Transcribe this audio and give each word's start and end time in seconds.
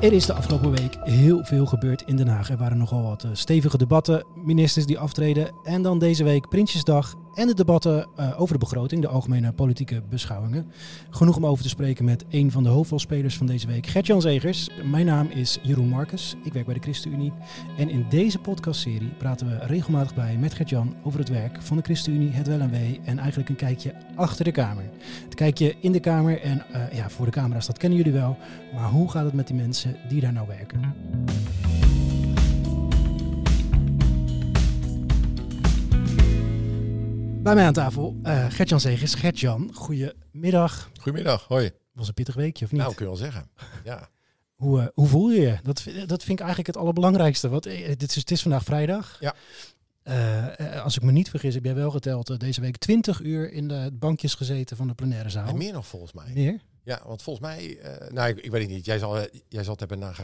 Er 0.00 0.12
is 0.12 0.26
de 0.26 0.32
afgelopen 0.32 0.70
week 0.70 0.96
heel 1.00 1.44
veel 1.44 1.66
gebeurd 1.66 2.02
in 2.02 2.16
Den 2.16 2.28
Haag. 2.28 2.50
Er 2.50 2.56
waren 2.56 2.78
nogal 2.78 3.02
wat 3.02 3.24
eh, 3.24 3.30
stevige 3.32 3.78
debatten, 3.78 4.24
ministers 4.34 4.86
die 4.86 4.98
aftreden. 4.98 5.50
En 5.62 5.82
dan 5.82 5.98
deze 5.98 6.24
week 6.24 6.48
Prinsjesdag 6.48 7.14
en 7.34 7.46
de 7.46 7.54
debatten 7.54 8.06
uh, 8.18 8.40
over 8.40 8.52
de 8.54 8.60
begroting, 8.60 9.02
de 9.02 9.08
algemene 9.08 9.52
politieke 9.52 10.02
beschouwingen. 10.08 10.66
Genoeg 11.10 11.36
om 11.36 11.46
over 11.46 11.62
te 11.62 11.68
spreken 11.68 12.04
met 12.04 12.24
een 12.28 12.50
van 12.50 12.62
de 12.62 12.68
hoofdrolspelers 12.68 13.36
van 13.36 13.46
deze 13.46 13.66
week, 13.66 13.86
Gert-Jan 13.86 14.20
Zegers. 14.20 14.68
Mijn 14.90 15.06
naam 15.06 15.26
is 15.26 15.58
Jeroen 15.62 15.88
Marcus, 15.88 16.36
ik 16.42 16.52
werk 16.52 16.66
bij 16.66 16.74
de 16.74 16.80
ChristenUnie. 16.80 17.32
En 17.78 17.88
in 17.90 18.06
deze 18.08 18.38
podcastserie 18.38 19.12
praten 19.18 19.48
we 19.48 19.58
regelmatig 19.58 20.14
bij 20.14 20.36
met 20.36 20.54
Gert-Jan 20.54 20.94
over 21.02 21.18
het 21.18 21.28
werk 21.28 21.62
van 21.62 21.76
de 21.76 21.82
ChristenUnie, 21.82 22.30
het 22.30 22.46
wel 22.46 22.60
en 22.60 22.70
wee. 22.70 23.00
En 23.04 23.18
eigenlijk 23.18 23.48
een 23.48 23.56
kijkje 23.56 23.94
achter 24.14 24.44
de 24.44 24.52
Kamer. 24.52 24.84
Het 25.24 25.34
kijkje 25.34 25.74
in 25.80 25.92
de 25.92 26.00
Kamer 26.00 26.40
en 26.40 26.62
uh, 26.72 26.92
ja, 26.92 27.10
voor 27.10 27.26
de 27.26 27.32
camera's, 27.32 27.66
dat 27.66 27.78
kennen 27.78 27.98
jullie 27.98 28.12
wel. 28.12 28.38
Maar 28.74 28.88
hoe 28.88 29.10
gaat 29.10 29.24
het 29.24 29.34
met 29.34 29.46
die 29.46 29.56
mensen 29.56 29.96
die 30.08 30.20
daar 30.20 30.32
nou 30.32 30.46
werken? 30.46 30.94
Bij 37.42 37.54
mij 37.54 37.64
aan 37.66 37.72
tafel 37.72 38.16
uh, 38.22 38.46
Gert-Jan 38.48 38.80
Zegers. 38.80 39.14
Gert-Jan, 39.14 39.70
goedemiddag. 39.74 40.90
Goedemiddag, 41.00 41.44
hoi. 41.48 41.70
Was 41.92 42.08
een 42.08 42.14
pittig 42.14 42.34
weekje, 42.34 42.64
of 42.64 42.72
niet? 42.72 42.80
Nou, 42.80 42.94
kun 42.94 43.04
je 43.04 43.10
wel 43.10 43.20
zeggen, 43.20 43.50
ja. 43.84 44.08
hoe, 44.62 44.80
uh, 44.80 44.86
hoe 44.94 45.06
voel 45.06 45.30
je 45.30 45.40
je? 45.40 45.58
Dat, 45.62 45.84
dat 46.06 46.22
vind 46.22 46.38
ik 46.38 46.38
eigenlijk 46.38 46.66
het 46.66 46.76
allerbelangrijkste. 46.76 47.48
Want 47.48 47.66
uh, 47.66 47.88
dit 47.88 48.02
is, 48.02 48.14
het 48.14 48.30
is 48.30 48.42
vandaag 48.42 48.64
vrijdag. 48.64 49.18
Ja. 49.20 49.34
als 50.82 50.96
ik 50.96 51.02
me 51.02 51.12
niet 51.12 51.30
vergis, 51.30 51.54
heb 51.54 51.64
jij 51.64 51.74
wel 51.74 51.90
geteld 51.90 52.40
deze 52.40 52.60
week 52.60 52.76
20 52.76 53.20
uur 53.20 53.52
in 53.52 53.68
de 53.68 53.90
bankjes 53.92 54.34
gezeten 54.34 54.76
van 54.76 54.88
de 54.88 54.94
plenaire 54.94 55.30
zaal. 55.30 55.48
En 55.48 55.56
meer 55.56 55.72
nog 55.72 55.86
volgens 55.86 56.12
mij. 56.12 56.30
Meer? 56.34 56.60
Ja, 56.82 57.02
want 57.06 57.22
volgens 57.22 57.46
mij, 57.46 57.78
nou 58.08 58.28
ik, 58.28 58.38
ik, 58.38 58.50
weet 58.50 58.62
het 58.62 58.70
niet, 58.70 58.84
jij 58.84 58.98
zal, 58.98 59.18
jij 59.48 59.62
zal 59.62 59.70
het 59.70 59.80
hebben 59.80 59.98
nage, 59.98 60.22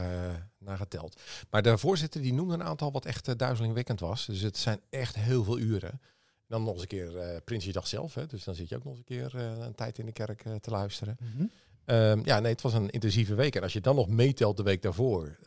nageteld. 0.59 1.21
Maar 1.49 1.61
de 1.61 1.77
voorzitter 1.77 2.21
die 2.21 2.33
noemde 2.33 2.53
een 2.53 2.63
aantal 2.63 2.91
wat 2.91 3.05
echt 3.05 3.37
duizelingwekkend 3.37 3.99
was. 3.99 4.25
Dus 4.25 4.41
het 4.41 4.57
zijn 4.57 4.79
echt 4.89 5.15
heel 5.15 5.43
veel 5.43 5.59
uren. 5.59 5.99
Dan 6.47 6.63
nog 6.63 6.73
eens 6.73 6.81
een 6.81 6.87
keer 6.87 7.13
uh, 7.13 7.37
Prinsjesdag 7.43 7.87
zelf. 7.87 8.13
Hè? 8.13 8.25
Dus 8.25 8.43
dan 8.43 8.55
zit 8.55 8.69
je 8.69 8.75
ook 8.75 8.83
nog 8.83 8.93
eens 8.93 9.03
een 9.07 9.15
keer 9.15 9.35
uh, 9.35 9.65
een 9.65 9.75
tijd 9.75 9.97
in 9.97 10.05
de 10.05 10.11
kerk 10.11 10.45
uh, 10.45 10.55
te 10.55 10.69
luisteren. 10.69 11.17
Mm 11.19 11.27
-hmm. 11.37 11.51
um, 11.95 12.25
ja, 12.25 12.39
nee, 12.39 12.51
het 12.51 12.61
was 12.61 12.73
een 12.73 12.89
intensieve 12.89 13.35
week. 13.35 13.55
En 13.55 13.61
als 13.61 13.73
je 13.73 13.81
dan 13.81 13.95
nog 13.95 14.07
meetelt 14.07 14.57
de 14.57 14.63
week 14.63 14.81
daarvoor, 14.81 15.37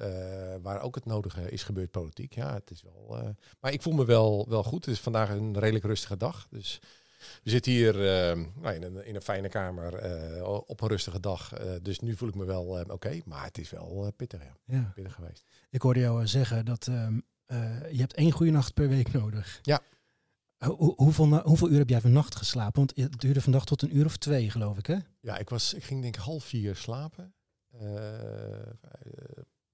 waar 0.63 0.81
ook 0.81 0.95
het 0.95 1.05
nodige 1.05 1.51
is 1.51 1.63
gebeurd 1.63 1.91
politiek. 1.91 2.35
Ja, 2.35 2.55
het 2.55 2.71
is 2.71 2.83
wel. 2.83 3.35
maar 3.61 3.73
ik 3.73 3.83
voel 3.83 3.93
me 3.93 4.05
wel, 4.05 4.47
wel 4.49 4.63
goed. 4.63 4.85
Het 4.85 4.95
is 4.95 5.01
vandaag 5.01 5.31
een 5.31 5.59
redelijk 5.59 5.85
rustige 5.85 6.17
dag. 6.17 6.47
Dus 6.51 6.81
we 7.43 7.51
zitten 7.51 7.73
hier 7.73 7.95
nou, 8.61 8.75
in, 8.75 8.83
een, 8.83 9.07
in 9.07 9.15
een 9.15 9.23
fijne 9.23 9.49
kamer 9.49 9.93
op 10.67 10.81
een 10.81 10.89
rustige 10.89 11.21
dag. 11.21 11.53
dus 11.83 12.01
nu 12.01 12.17
voel 12.17 12.29
ik 12.29 12.35
me 12.35 12.45
wel 12.45 12.65
oké. 12.65 12.93
Okay, 12.93 13.23
maar 13.25 13.45
het 13.45 13.59
is 13.59 13.71
wel 13.71 14.13
pittig, 14.17 14.43
ja. 14.43 14.57
ja. 14.65 14.93
Pittig 14.95 15.15
geweest. 15.15 15.45
Ik 15.71 15.83
hoorde 15.83 16.01
jou 16.01 16.27
zeggen 16.27 16.65
dat 16.65 16.85
je 17.91 17.99
hebt 17.99 18.15
één 18.15 18.31
goede 18.33 18.53
nacht 18.53 18.75
per 18.75 18.89
week 18.89 19.13
nodig. 19.13 19.59
Ja. 19.63 19.81
Hoe, 20.67 20.95
hoeveel, 20.97 21.39
hoeveel 21.39 21.69
uur 21.69 21.79
heb 21.79 21.89
jij 21.89 22.01
vannacht 22.01 22.37
geslapen? 22.37 22.75
Want 22.75 22.97
het 22.97 23.21
duurde 23.21 23.41
vandaag 23.41 23.65
tot 23.65 23.83
een 23.83 23.97
uur 23.97 24.05
of 24.05 24.17
twee, 24.17 24.51
geloof 24.51 24.79
ik, 24.79 24.87
hè? 24.87 24.97
Ja, 25.21 25.39
ik, 25.39 25.51
was, 25.51 25.75
ik 25.75 25.85
ging 25.85 26.03
denk 26.03 26.17
ik 26.17 26.23
half 26.23 26.45
vier 26.45 26.77
slapen. 26.77 27.35
Uh, 27.75 27.83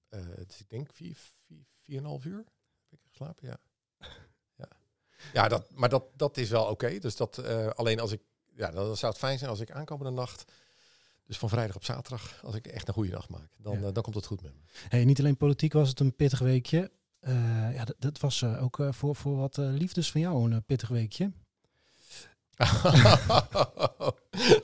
uh, 0.09 0.35
dus 0.47 0.59
ik 0.59 0.69
denk 0.69 0.93
vier, 0.93 1.17
vier, 1.45 1.65
vier 1.81 1.97
en 1.97 2.05
half 2.05 2.25
uur 2.25 2.43
heb 2.89 2.99
ik 2.99 3.05
geslapen, 3.09 3.47
ja. 3.47 3.59
ja, 4.61 4.69
ja 5.33 5.47
dat, 5.47 5.71
maar 5.71 5.89
dat, 5.89 6.03
dat 6.15 6.37
is 6.37 6.49
wel 6.49 6.61
oké. 6.61 6.71
Okay. 6.71 6.99
Dus 6.99 7.15
dat 7.15 7.43
alleen 7.75 7.99
als 7.99 8.11
ik, 8.11 8.21
ja, 8.55 8.71
dan 8.71 8.97
zou 8.97 9.11
het 9.11 9.21
fijn 9.21 9.37
zijn 9.37 9.49
als 9.49 9.59
ik 9.59 9.71
aankomende 9.71 10.11
nacht, 10.11 10.51
dus 11.25 11.37
van 11.37 11.49
vrijdag 11.49 11.75
op 11.75 11.83
zaterdag, 11.83 12.43
als 12.43 12.55
ik 12.55 12.67
echt 12.67 12.87
een 12.87 12.93
goede 12.93 13.11
nacht 13.11 13.29
maak, 13.29 13.49
dan, 13.57 13.81
ja. 13.81 13.91
dan 13.91 14.03
komt 14.03 14.15
het 14.15 14.25
goed 14.25 14.41
met 14.41 14.53
me. 14.53 14.61
Hey, 14.89 15.05
niet 15.05 15.19
alleen 15.19 15.37
politiek 15.37 15.73
was 15.73 15.89
het 15.89 15.99
een 15.99 16.15
pittig 16.15 16.39
weekje. 16.39 16.91
Uh, 17.27 17.75
ja, 17.75 17.85
dat, 17.99 18.19
was 18.19 18.41
uh, 18.41 18.63
ook 18.63 18.79
uh, 18.79 18.91
voor, 18.91 19.15
voor 19.15 19.37
wat 19.37 19.57
liefdes 19.57 20.11
van 20.11 20.21
jou 20.21 20.51
een 20.51 20.63
pittig 20.63 20.89
weekje. 20.89 21.31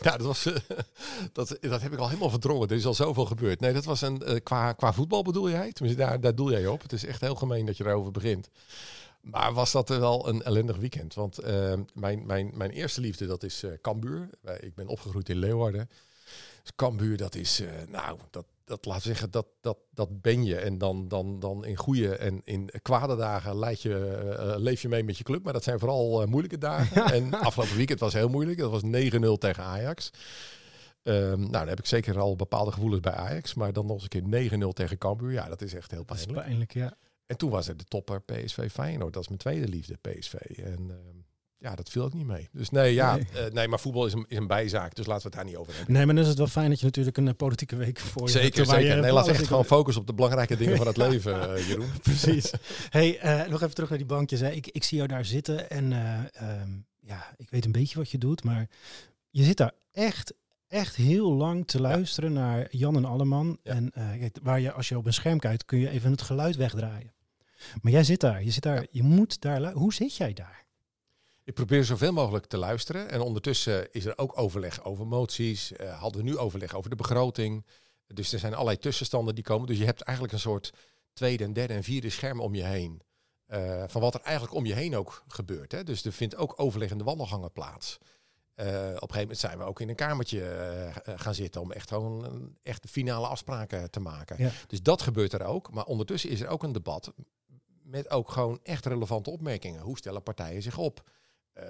ja, 0.02 0.18
dat, 0.18 0.22
was, 0.22 0.44
dat, 1.34 1.58
dat 1.62 1.82
heb 1.82 1.94
ik 1.94 2.00
al 2.00 2.08
helemaal 2.08 2.30
verdrongen. 2.30 2.68
Er 2.70 2.76
is 2.76 2.86
al 2.86 2.94
zoveel 2.94 3.26
gebeurd. 3.26 3.60
Nee, 3.60 3.74
dat 3.74 3.86
was 3.86 4.02
een, 4.02 4.44
qua, 4.44 4.74
qua 4.74 4.94
voetbal 4.94 5.24
bedoel 5.24 5.50
jij? 5.50 5.72
Tenminste, 5.72 6.04
daar, 6.04 6.20
daar 6.20 6.36
doel 6.36 6.52
jij 6.52 6.68
op. 6.68 6.82
Het 6.82 6.94
is 6.94 7.06
echt 7.06 7.22
heel 7.22 7.36
gemeen 7.36 7.66
dat 7.66 7.78
je 7.78 7.86
erover 7.86 8.12
begint. 8.12 8.50
Maar 9.22 9.54
was 9.54 9.72
dat 9.72 9.90
wel 9.90 10.28
een 10.28 10.44
ellendig 10.44 10.78
weekend? 10.78 11.14
Want 11.14 11.40
mijn, 11.94 12.26
mijn, 12.26 12.52
mijn 12.54 12.72
eerste 12.72 13.02
liefde, 13.02 13.26
dat 13.26 13.44
is 13.44 13.64
Cambuur. 13.82 14.30
ik 14.60 14.76
ben 14.76 14.88
opgegroeid 14.88 15.30
in 15.30 15.38
Leeuwarden. 15.38 15.90
Dus 16.62 16.72
Cambuur, 16.76 17.18
dat 17.18 17.36
is, 17.36 17.62
nou, 17.88 18.20
dat, 18.30 18.46
dat 18.66 18.86
laat 18.86 19.02
zeggen, 19.02 19.32
dat, 19.32 19.48
dat, 19.62 19.78
dat 19.92 20.22
ben 20.22 20.44
je. 20.44 20.56
En 20.56 20.78
dan, 20.78 21.08
dan, 21.08 21.40
dan 21.40 21.66
in 21.66 21.76
goede 21.76 22.16
en 22.16 22.42
in 22.44 22.70
kwade 22.82 23.16
dagen 23.16 23.58
leid 23.58 23.82
je, 23.82 24.24
uh, 24.40 24.54
leef 24.58 24.82
je 24.82 24.90
mee 24.90 25.04
met 25.04 25.18
je 25.18 25.24
club. 25.24 25.44
Maar 25.44 25.54
dat 25.54 25.64
zijn 25.64 25.80
vooral 25.80 26.22
uh, 26.22 26.28
moeilijke 26.28 26.58
dagen. 26.58 26.92
Ja. 27.04 27.12
En 27.12 27.34
afgelopen 27.34 27.76
weekend 27.76 28.00
was 28.00 28.14
heel 28.14 28.30
moeilijk. 28.30 28.58
Dat 28.58 28.72
was 28.72 28.82
9-0 28.84 28.88
tegen 29.40 29.64
Ajax. 29.64 30.12
Um, 31.04 31.40
nou, 31.40 31.52
dan 31.52 31.68
heb 31.68 31.80
ik 31.80 31.86
zeker 31.86 32.20
al 32.20 32.36
bepaalde 32.36 32.72
gevoelens 32.72 33.02
bij 33.02 33.14
Ajax. 33.14 33.54
Maar 33.54 33.74
dan 33.74 33.86
nog 33.86 33.96
eens 33.96 34.08
een 34.10 34.50
keer 34.50 34.68
9-0 34.68 34.68
tegen 34.74 34.98
Cambuur. 34.98 35.32
Ja, 35.32 35.48
dat 35.48 35.62
is 35.62 35.74
echt 35.74 35.92
heel 35.92 36.04
pijnlijk. 36.04 36.30
Dat 36.30 36.38
is 36.38 36.48
pijnlijk, 36.48 36.74
ja. 36.74 36.98
En 37.26 37.38
toen 37.38 37.50
was 37.50 37.68
er 37.68 37.78
de 37.78 37.84
topper 37.84 38.22
PSV 38.22 38.72
Feyenoord. 38.72 39.14
Dat 39.14 39.22
is 39.22 39.28
mijn 39.28 39.40
tweede 39.40 39.68
liefde, 39.68 39.98
PSV. 40.02 40.34
En... 40.34 40.80
Um, 40.90 41.26
ja, 41.64 41.76
dat 41.76 41.90
viel 41.90 42.04
ook 42.04 42.14
niet 42.14 42.26
mee. 42.26 42.50
Dus 42.52 42.70
nee, 42.70 42.94
ja, 42.94 43.16
nee, 43.16 43.26
uh, 43.46 43.52
nee 43.52 43.68
maar 43.68 43.80
voetbal 43.80 44.06
is 44.06 44.14
een, 44.14 44.26
is 44.28 44.38
een 44.38 44.48
bijzaak, 44.48 44.96
dus 44.96 45.06
laten 45.06 45.24
we 45.24 45.28
het 45.28 45.38
daar 45.38 45.46
niet 45.46 45.56
over 45.56 45.76
hebben. 45.76 45.94
Nee, 45.94 46.06
maar 46.06 46.16
dan 46.16 46.24
is 46.24 46.30
het 46.30 46.38
wel 46.38 46.48
fijn 46.48 46.70
dat 46.70 46.80
je 46.80 46.86
natuurlijk 46.86 47.18
een 47.18 47.28
uh, 47.28 47.34
politieke 47.38 47.76
week 47.76 48.00
voor 48.00 48.22
je 48.22 48.32
Zeker, 48.32 48.58
hebt, 48.58 48.70
zeker. 48.70 48.96
Je 48.96 49.02
nee, 49.02 49.12
laat 49.12 49.28
echt 49.28 49.48
gewoon 49.48 49.66
focus 49.76 49.98
op 49.98 50.08
de 50.08 50.14
belangrijke 50.14 50.58
dingen 50.58 50.78
van 50.78 50.88
het 50.88 50.98
leven, 50.98 51.58
uh, 51.58 51.68
Jeroen. 51.68 51.92
Precies. 52.02 52.52
hey, 52.90 53.24
uh, 53.24 53.50
nog 53.50 53.62
even 53.62 53.74
terug 53.74 53.90
naar 53.90 53.98
die 53.98 54.08
bankjes. 54.08 54.40
Hè. 54.40 54.50
Ik, 54.50 54.68
ik 54.68 54.84
zie 54.84 54.98
jou 54.98 55.10
daar 55.10 55.26
zitten 55.26 55.70
en 55.70 55.92
um, 56.62 56.86
ja, 57.00 57.34
ik 57.38 57.50
weet 57.50 57.66
een 57.66 57.72
beetje 57.72 57.98
wat 57.98 58.10
je 58.10 58.18
doet, 58.18 58.44
maar 58.44 58.70
je 59.30 59.44
zit 59.44 59.58
daar 59.58 59.74
echt, 59.92 60.34
echt 60.68 60.96
heel 60.96 61.34
lang 61.34 61.68
te 61.68 61.82
luisteren 61.82 62.34
ja. 62.34 62.40
naar 62.40 62.68
Jan 62.70 62.96
en 62.96 63.06
Alleman. 63.06 63.60
Ja. 63.64 63.72
En 63.72 63.92
waar 64.42 64.60
je, 64.60 64.72
als 64.72 64.90
je 64.90 64.98
op 64.98 65.06
een 65.06 65.14
scherm 65.14 65.40
kijkt, 65.40 65.66
kun 65.66 65.80
je 65.80 65.90
even 65.90 66.12
het 66.12 66.22
geluid 66.22 66.56
wegdraaien. 66.56 67.14
Maar 67.82 67.92
jij 67.92 68.04
zit 68.04 68.20
daar, 68.20 68.44
je 68.44 68.52
zit 68.52 68.64
daar, 68.64 68.82
ja. 68.82 68.88
je 68.92 69.04
moet 69.04 69.42
daar, 69.42 69.72
hoe 69.72 69.94
zit 69.94 70.16
jij 70.16 70.34
daar? 70.34 70.64
Ik 71.46 71.54
probeer 71.54 71.84
zoveel 71.84 72.14
mogelijk 72.14 72.46
te 72.46 72.58
luisteren. 72.58 73.10
En 73.10 73.22
ondertussen 73.22 73.92
is 73.92 74.06
er 74.06 74.18
ook 74.18 74.38
overleg 74.38 74.84
over 74.84 75.08
moties. 75.08 75.72
Uh, 75.72 76.00
hadden 76.00 76.24
we 76.24 76.30
nu 76.30 76.38
overleg 76.38 76.76
over 76.76 76.90
de 76.90 76.96
begroting. 76.96 77.66
Dus 78.08 78.34
er 78.34 78.40
zijn 78.40 78.54
allerlei 78.54 78.78
tussenstanden 78.78 79.36
die 79.36 79.44
komen. 79.44 79.68
Dus 79.68 79.78
je 79.78 79.86
hebt 79.86 80.02
eigenlijk 80.02 80.36
een 80.36 80.42
soort 80.42 80.74
tweede 81.14 81.44
en 81.44 81.54
derde 81.54 81.74
en 81.74 81.84
vierde 81.84 82.10
scherm 82.10 82.40
om 82.40 82.56
je 82.56 82.64
heen. 82.64 83.02
Uh, 83.48 83.84
van 83.88 84.02
wat 84.02 84.14
er 84.14 84.22
eigenlijk 84.22 84.56
om 84.56 84.66
je 84.66 84.74
heen 84.74 84.96
ook 84.96 85.24
gebeurt. 85.28 85.72
Hè. 85.72 85.84
Dus 85.84 86.06
er 86.06 86.12
vindt 86.12 86.36
ook 86.36 86.60
overleg 86.60 86.92
in 86.92 86.98
de 86.98 87.04
wandelgangen 87.04 87.52
plaats. 87.52 87.98
Uh, 88.56 88.66
op 88.66 88.72
een 88.76 88.92
gegeven 88.94 89.20
moment 89.20 89.40
zijn 89.40 89.58
we 89.58 89.64
ook 89.64 89.80
in 89.80 89.90
een 89.90 89.96
kamertje 89.96 90.92
gaan 91.16 91.36
zitten 91.36 91.62
om 91.62 91.72
echt 91.72 91.90
gewoon 91.90 92.56
echt 92.64 92.90
finale 92.90 93.28
afspraken 93.28 93.92
te 93.92 94.00
maken. 94.00 94.36
Ja. 94.38 94.52
Dus 94.68 94.82
dat 94.82 95.02
gebeurt 95.02 95.34
er 95.34 95.44
ook. 95.44 95.72
Maar 95.72 95.86
ondertussen 95.86 96.30
is 96.30 96.42
er 96.42 96.48
ook 96.48 96.64
een 96.64 96.72
debat 96.72 97.14
met 97.84 98.10
ook 98.10 98.32
gewoon 98.32 98.60
echt 98.64 98.86
relevante 98.86 99.30
opmerkingen. 99.30 99.82
Hoe 99.82 99.98
stellen 99.98 100.24
partijen 100.24 100.62
zich 100.62 100.78
op? 100.78 101.04
Uh, 101.58 101.64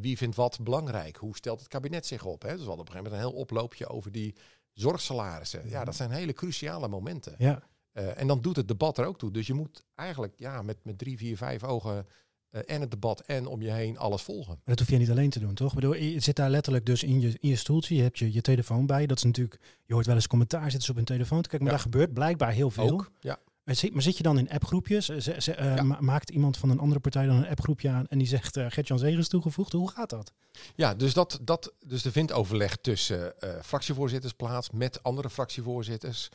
wie 0.00 0.16
vindt 0.16 0.36
wat 0.36 0.58
belangrijk? 0.62 1.16
Hoe 1.16 1.36
stelt 1.36 1.58
het 1.58 1.68
kabinet 1.68 2.06
zich 2.06 2.24
op? 2.24 2.42
Hè? 2.42 2.50
Dus 2.50 2.60
we 2.60 2.66
hadden 2.66 2.80
op 2.80 2.88
een 2.88 2.92
gegeven 2.92 3.12
moment 3.12 3.22
een 3.22 3.30
heel 3.30 3.42
oploopje 3.42 3.88
over 3.88 4.12
die 4.12 4.34
zorgsalarissen. 4.72 5.68
Ja, 5.68 5.84
dat 5.84 5.96
zijn 5.96 6.10
hele 6.10 6.32
cruciale 6.32 6.88
momenten. 6.88 7.34
Ja. 7.38 7.62
Uh, 7.92 8.18
en 8.18 8.26
dan 8.26 8.40
doet 8.40 8.56
het 8.56 8.68
debat 8.68 8.98
er 8.98 9.06
ook 9.06 9.18
toe. 9.18 9.30
Dus 9.30 9.46
je 9.46 9.54
moet 9.54 9.84
eigenlijk 9.94 10.34
ja, 10.36 10.62
met, 10.62 10.76
met 10.82 10.98
drie, 10.98 11.18
vier, 11.18 11.36
vijf 11.36 11.64
ogen 11.64 12.06
uh, 12.50 12.60
en 12.66 12.80
het 12.80 12.90
debat 12.90 13.20
en 13.20 13.46
om 13.46 13.62
je 13.62 13.70
heen 13.70 13.98
alles 13.98 14.22
volgen. 14.22 14.52
Maar 14.54 14.76
dat 14.76 14.78
hoef 14.78 14.90
je 14.90 14.96
niet 14.96 15.10
alleen 15.10 15.30
te 15.30 15.40
doen, 15.40 15.54
toch? 15.54 15.68
Ik 15.68 15.74
bedoel, 15.74 15.94
je 15.94 16.20
zit 16.20 16.36
daar 16.36 16.50
letterlijk 16.50 16.86
dus 16.86 17.02
in 17.02 17.20
je, 17.20 17.36
in 17.40 17.48
je 17.48 17.56
stoeltje. 17.56 17.94
Je 17.96 18.02
hebt 18.02 18.18
je, 18.18 18.32
je 18.32 18.40
telefoon 18.40 18.86
bij. 18.86 19.06
Dat 19.06 19.16
is 19.16 19.24
natuurlijk, 19.24 19.60
je 19.84 19.92
hoort 19.92 20.06
wel 20.06 20.14
eens 20.14 20.26
commentaar, 20.26 20.62
zitten 20.62 20.82
ze 20.82 20.90
op 20.90 20.96
hun 20.96 21.04
telefoon 21.04 21.42
te 21.42 21.48
kijken. 21.48 21.68
Maar 21.68 21.76
ja. 21.76 21.82
daar 21.82 21.92
gebeurt 21.92 22.14
blijkbaar 22.14 22.52
heel 22.52 22.70
veel. 22.70 22.90
Ook, 22.90 23.10
ja. 23.20 23.38
Maar 23.70 23.78
zit, 23.78 23.92
maar 23.92 24.02
zit 24.02 24.16
je 24.16 24.22
dan 24.22 24.38
in 24.38 24.50
appgroepjes? 24.50 25.06
Z 25.06 25.36
z 25.38 25.48
uh, 25.48 25.54
ja. 25.56 25.82
ma 25.82 26.00
maakt 26.00 26.30
iemand 26.30 26.56
van 26.56 26.70
een 26.70 26.78
andere 26.78 27.00
partij 27.00 27.26
dan 27.26 27.36
een 27.36 27.48
appgroepje 27.48 27.88
aan 27.88 28.06
en 28.06 28.18
die 28.18 28.26
zegt 28.26 28.56
uh, 28.56 28.66
Gert-Jan 28.68 28.98
Zegers 28.98 29.28
toegevoegd? 29.28 29.72
Hoe 29.72 29.90
gaat 29.90 30.10
dat? 30.10 30.32
Ja, 30.74 30.94
dus, 30.94 31.14
dat, 31.14 31.38
dat, 31.42 31.72
dus 31.86 32.04
er 32.04 32.12
vindt 32.12 32.32
overleg 32.32 32.76
tussen 32.76 33.34
uh, 33.44 33.50
fractievoorzitters 33.62 34.32
plaats, 34.32 34.70
met 34.70 35.02
andere 35.02 35.30
fractievoorzitters, 35.30 36.28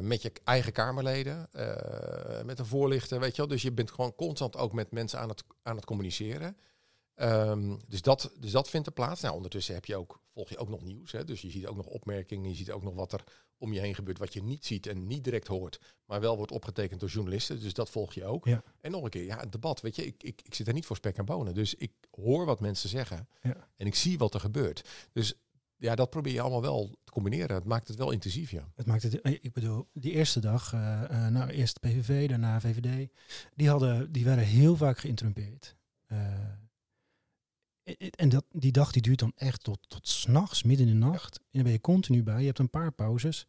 met 0.00 0.22
je 0.22 0.32
eigen 0.44 0.72
Kamerleden, 0.72 1.48
met 2.44 2.58
een 2.58 2.66
voorlichter, 2.66 3.20
weet 3.20 3.30
je 3.30 3.36
wel. 3.36 3.50
Dus 3.50 3.62
je 3.62 3.72
bent 3.72 3.90
gewoon 3.90 4.14
constant 4.14 4.56
ook 4.56 4.72
met 4.72 4.90
mensen 4.90 5.18
aan 5.18 5.28
het, 5.28 5.44
aan 5.62 5.76
het 5.76 5.84
communiceren. 5.84 6.56
Um, 7.16 7.78
dus, 7.88 8.02
dat, 8.02 8.32
dus 8.38 8.50
dat 8.50 8.70
vindt 8.70 8.86
er 8.86 8.92
plaats. 8.92 9.20
Nou, 9.20 9.34
ondertussen 9.34 9.74
heb 9.74 9.84
je 9.84 9.96
ook, 9.96 10.20
volg 10.32 10.48
je 10.48 10.58
ook 10.58 10.68
nog 10.68 10.82
nieuws. 10.82 11.12
Hè? 11.12 11.24
Dus 11.24 11.40
je 11.40 11.50
ziet 11.50 11.66
ook 11.66 11.76
nog 11.76 11.86
opmerkingen, 11.86 12.50
je 12.50 12.56
ziet 12.56 12.70
ook 12.70 12.82
nog 12.82 12.94
wat 12.94 13.12
er 13.12 13.24
om 13.62 13.72
je 13.72 13.80
heen 13.80 13.94
gebeurt, 13.94 14.18
wat 14.18 14.32
je 14.32 14.42
niet 14.42 14.64
ziet 14.64 14.86
en 14.86 15.06
niet 15.06 15.24
direct 15.24 15.46
hoort, 15.46 15.80
maar 16.04 16.20
wel 16.20 16.36
wordt 16.36 16.52
opgetekend 16.52 17.00
door 17.00 17.08
journalisten. 17.08 17.60
Dus 17.60 17.74
dat 17.74 17.90
volg 17.90 18.12
je 18.12 18.24
ook. 18.24 18.46
Ja. 18.46 18.62
En 18.80 18.90
nog 18.90 19.04
een 19.04 19.10
keer, 19.10 19.24
ja, 19.24 19.38
het 19.38 19.52
debat, 19.52 19.80
weet 19.80 19.96
je, 19.96 20.06
ik, 20.06 20.22
ik, 20.22 20.40
ik 20.44 20.54
zit 20.54 20.66
er 20.66 20.72
niet 20.72 20.86
voor 20.86 20.96
spek 20.96 21.16
en 21.16 21.24
bonen. 21.24 21.54
Dus 21.54 21.74
ik 21.74 21.92
hoor 22.10 22.46
wat 22.46 22.60
mensen 22.60 22.88
zeggen 22.88 23.28
ja. 23.42 23.68
en 23.76 23.86
ik 23.86 23.94
zie 23.94 24.18
wat 24.18 24.34
er 24.34 24.40
gebeurt. 24.40 24.88
Dus 25.12 25.34
ja, 25.76 25.94
dat 25.94 26.10
probeer 26.10 26.32
je 26.32 26.40
allemaal 26.40 26.62
wel 26.62 26.90
te 27.04 27.12
combineren. 27.12 27.56
Het 27.56 27.64
maakt 27.64 27.88
het 27.88 27.96
wel 27.96 28.10
intensief, 28.10 28.50
ja. 28.50 28.68
Het 28.74 28.86
maakt 28.86 29.02
het, 29.02 29.20
eh, 29.20 29.32
ik 29.32 29.52
bedoel, 29.52 29.88
die 29.92 30.12
eerste 30.12 30.40
dag, 30.40 30.72
uh, 30.72 31.02
uh, 31.10 31.26
nou 31.26 31.50
eerst 31.50 31.80
PVV, 31.80 32.28
daarna 32.28 32.60
VVD, 32.60 33.08
die, 33.54 33.68
hadden, 33.68 34.12
die 34.12 34.24
werden 34.24 34.44
heel 34.44 34.76
vaak 34.76 34.98
geïnterrumpeerd. 34.98 35.76
En 38.10 38.28
dat, 38.28 38.44
die 38.50 38.72
dag 38.72 38.92
die 38.92 39.02
duurt 39.02 39.18
dan 39.18 39.32
echt 39.36 39.64
tot, 39.64 39.78
tot 39.88 40.08
s'nachts, 40.08 40.62
midden 40.62 40.88
in 40.88 41.00
de 41.00 41.06
nacht. 41.06 41.36
En 41.36 41.44
dan 41.50 41.62
ben 41.62 41.72
je 41.72 41.80
continu 41.80 42.22
bij. 42.22 42.40
Je 42.40 42.46
hebt 42.46 42.58
een 42.58 42.70
paar 42.70 42.92
pauzes 42.92 43.46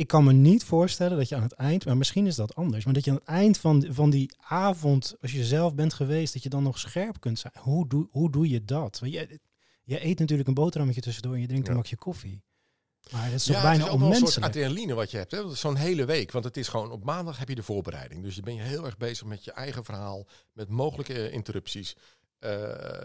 ik 0.00 0.06
kan 0.06 0.24
me 0.24 0.32
niet 0.32 0.64
voorstellen 0.64 1.16
dat 1.16 1.28
je 1.28 1.36
aan 1.36 1.42
het 1.42 1.52
eind, 1.52 1.84
maar 1.84 1.96
misschien 1.96 2.26
is 2.26 2.36
dat 2.36 2.54
anders, 2.54 2.84
maar 2.84 2.94
dat 2.94 3.04
je 3.04 3.10
aan 3.10 3.16
het 3.16 3.26
eind 3.26 3.58
van, 3.58 3.86
van 3.88 4.10
die 4.10 4.30
avond, 4.36 5.14
als 5.20 5.32
je 5.32 5.44
zelf 5.44 5.74
bent 5.74 5.94
geweest, 5.94 6.32
dat 6.32 6.42
je 6.42 6.48
dan 6.48 6.62
nog 6.62 6.78
scherp 6.78 7.20
kunt 7.20 7.38
zijn. 7.38 7.52
Hoe 7.58 7.88
doe, 7.88 8.08
hoe 8.10 8.30
doe 8.30 8.48
je 8.48 8.64
dat? 8.64 8.98
Want 8.98 9.12
je, 9.12 9.40
je 9.82 10.04
eet 10.04 10.18
natuurlijk 10.18 10.48
een 10.48 10.54
boterhammetje 10.54 11.00
tussendoor 11.00 11.34
en 11.34 11.40
je 11.40 11.46
drinkt 11.46 11.68
een 11.68 11.74
bakje 11.74 11.96
koffie. 11.96 12.42
Maar 13.10 13.24
dat 13.24 13.34
is 13.34 13.44
toch 13.44 13.56
ja, 13.56 13.62
bijna 13.62 13.84
het 13.84 13.94
is 13.94 14.00
ook 14.00 14.10
een 14.10 14.26
soort 14.26 14.44
adrenaline 14.44 14.94
wat 14.94 15.10
je 15.10 15.16
hebt. 15.16 15.36
Zo'n 15.52 15.76
hele 15.76 16.04
week. 16.04 16.32
Want 16.32 16.44
het 16.44 16.56
is 16.56 16.68
gewoon 16.68 16.90
op 16.90 17.04
maandag 17.04 17.38
heb 17.38 17.48
je 17.48 17.54
de 17.54 17.62
voorbereiding. 17.62 18.22
Dus 18.22 18.34
je 18.34 18.42
ben 18.42 18.54
je 18.54 18.62
heel 18.62 18.84
erg 18.84 18.96
bezig 18.96 19.26
met 19.26 19.44
je 19.44 19.52
eigen 19.52 19.84
verhaal, 19.84 20.26
met 20.52 20.68
mogelijke 20.68 21.30
interrupties. 21.30 21.96
Uh, 22.40 22.50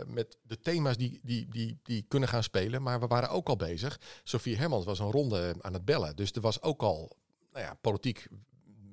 met 0.07 0.37
de 0.41 0.59
thema's 0.59 0.97
die, 0.97 1.19
die, 1.23 1.47
die, 1.49 1.79
die 1.83 2.05
kunnen 2.07 2.29
gaan 2.29 2.43
spelen. 2.43 2.81
Maar 2.81 2.99
we 2.99 3.07
waren 3.07 3.29
ook 3.29 3.49
al 3.49 3.55
bezig. 3.55 3.99
Sofie 4.23 4.57
Hermans 4.57 4.85
was 4.85 4.99
een 4.99 5.11
ronde 5.11 5.55
aan 5.61 5.73
het 5.73 5.85
bellen. 5.85 6.15
Dus 6.15 6.31
er 6.31 6.41
was 6.41 6.61
ook 6.61 6.81
al, 6.81 7.17
nou 7.51 7.65
ja, 7.65 7.73
politiek 7.81 8.27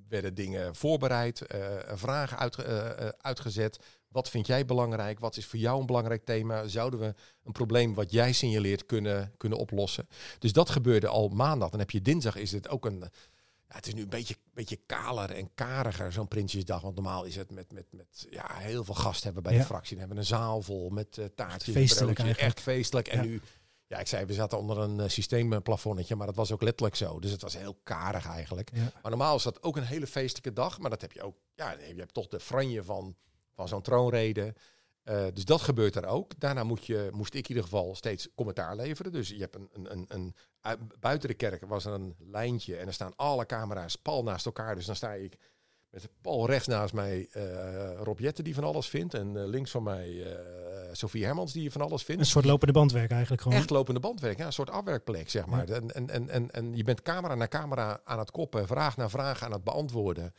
werden 0.08 0.34
dingen 0.34 0.74
voorbereid, 0.74 1.42
uh, 1.54 1.76
vragen 1.92 2.50
uh, 2.60 3.08
uitgezet. 3.18 3.78
Wat 4.08 4.30
vind 4.30 4.46
jij 4.46 4.64
belangrijk? 4.64 5.18
Wat 5.18 5.36
is 5.36 5.46
voor 5.46 5.58
jou 5.58 5.80
een 5.80 5.86
belangrijk 5.86 6.24
thema? 6.24 6.66
Zouden 6.66 7.00
we 7.00 7.14
een 7.44 7.52
probleem 7.52 7.94
wat 7.94 8.12
jij 8.12 8.32
signaleert 8.32 8.86
kunnen, 8.86 9.32
kunnen 9.36 9.58
oplossen? 9.58 10.08
Dus 10.38 10.52
dat 10.52 10.70
gebeurde 10.70 11.08
al 11.08 11.28
maandag. 11.28 11.70
Dan 11.70 11.78
heb 11.78 11.90
je 11.90 12.02
dinsdag 12.02 12.36
is 12.36 12.52
het 12.52 12.68
ook 12.68 12.84
een 12.84 13.04
het 13.74 13.86
is 13.86 13.94
nu 13.94 14.02
een 14.02 14.08
beetje, 14.08 14.36
beetje 14.54 14.76
kaler 14.86 15.30
en 15.30 15.54
kariger, 15.54 16.12
zo'n 16.12 16.28
Prinsjesdag. 16.28 16.80
Want 16.80 16.94
normaal 16.94 17.24
is 17.24 17.36
het 17.36 17.50
met, 17.50 17.72
met, 17.72 17.86
met 17.90 18.26
ja, 18.30 18.46
heel 18.50 18.84
veel 18.84 18.94
gasten 18.94 19.24
hebben 19.24 19.42
bij 19.42 19.58
de 19.58 19.64
fractie. 19.64 19.96
Dan 19.96 19.98
hebben 19.98 20.16
we 20.16 20.22
een 20.22 20.38
zaal 20.38 20.62
vol 20.62 20.90
met 20.90 21.16
uh, 21.16 21.24
taartjes. 21.24 21.74
Feestelijk 21.74 22.19
Echt 22.19 22.60
feestelijk. 22.60 23.08
En 23.08 23.20
nu, 23.20 23.40
ja, 23.86 23.98
ik 23.98 24.06
zei, 24.06 24.24
we 24.24 24.32
zaten 24.32 24.58
onder 24.58 24.78
een 24.78 24.98
uh, 24.98 25.08
systeemplafonnetje, 25.08 26.16
maar 26.16 26.26
dat 26.26 26.36
was 26.36 26.52
ook 26.52 26.62
letterlijk 26.62 26.96
zo. 26.96 27.20
Dus 27.20 27.30
het 27.30 27.42
was 27.42 27.56
heel 27.56 27.78
karig 27.82 28.26
eigenlijk. 28.26 28.72
Maar 28.72 29.10
normaal 29.10 29.36
is 29.36 29.42
dat 29.42 29.62
ook 29.62 29.76
een 29.76 29.82
hele 29.82 30.06
feestelijke 30.06 30.52
dag. 30.52 30.78
Maar 30.78 30.90
dat 30.90 31.00
heb 31.00 31.12
je 31.12 31.22
ook, 31.22 31.36
ja, 31.54 31.70
je 31.70 31.94
hebt 31.96 32.14
toch 32.14 32.28
de 32.28 32.40
franje 32.40 32.84
van, 32.84 33.16
van 33.54 33.69
zo'n 33.69 33.82
troonrede. 33.82 34.54
Uh, 35.04 35.25
dus 35.32 35.44
dat 35.44 35.60
gebeurt 35.60 35.96
er 35.96 36.06
ook. 36.06 36.40
Daarna 36.40 36.64
moet 36.64 36.87
je, 36.87 37.08
moest 37.12 37.34
ik 37.34 37.43
in 37.43 37.49
ieder 37.49 37.62
geval 37.62 37.94
steeds 37.94 38.28
commentaar 38.34 38.76
leveren. 38.76 39.12
Dus 39.12 39.28
je 39.28 39.38
hebt 39.38 39.54
een, 39.54 39.69
een, 39.72 40.06
een, 40.08 40.34
een, 40.60 40.90
buiten 41.00 41.28
de 41.28 41.34
kerk 41.34 41.64
was 41.66 41.84
er 41.84 41.93
een 41.93 42.14
lijntje 42.19 42.76
en 42.76 42.87
er 42.87 42.93
staan 42.93 43.16
alle 43.16 43.46
camera's 43.46 43.96
pal 43.96 44.22
naast 44.22 44.46
elkaar. 44.46 44.75
Dus 44.75 44.87
dan 44.87 44.96
sta 44.96 45.12
ik 45.12 45.38
met 45.90 46.08
Paul 46.20 46.46
rechts 46.46 46.66
naast 46.66 46.94
mij 46.94 47.28
uh, 47.37 48.00
Rob 48.02 48.19
die 48.34 48.54
van 48.54 48.64
alles 48.64 48.88
vindt. 48.88 49.14
En 49.14 49.34
uh, 49.34 49.46
links 49.46 49.70
van 49.70 49.82
mij 49.82 50.37
Sofie 50.93 51.25
Hermans 51.25 51.52
die 51.52 51.72
van 51.72 51.81
alles 51.81 52.02
vindt. 52.02 52.20
Een 52.20 52.26
soort 52.26 52.44
lopende 52.44 52.72
bandwerk 52.72 53.10
eigenlijk 53.10 53.43
gewoon. 53.43 53.58
Echt 53.58 53.70
lopende 53.70 54.00
bandwerk, 54.00 54.38
ja, 54.38 54.46
een 54.46 54.52
soort 54.52 54.70
afwerkplek 54.70 55.31
zeg 55.31 55.46
maar. 55.46 55.69
Ja. 55.69 55.75
En, 55.75 56.08
en, 56.08 56.28
en, 56.28 56.50
en 56.50 56.76
je 56.76 56.84
bent 56.84 57.02
camera 57.02 57.34
na 57.34 57.48
camera 57.48 58.00
aan 58.05 58.19
het 58.19 58.31
koppen, 58.31 58.66
vraag 58.66 58.96
na 58.96 59.08
vraag 59.08 59.43
aan 59.43 59.52
het 59.52 59.64
beantwoorden. 59.64 60.34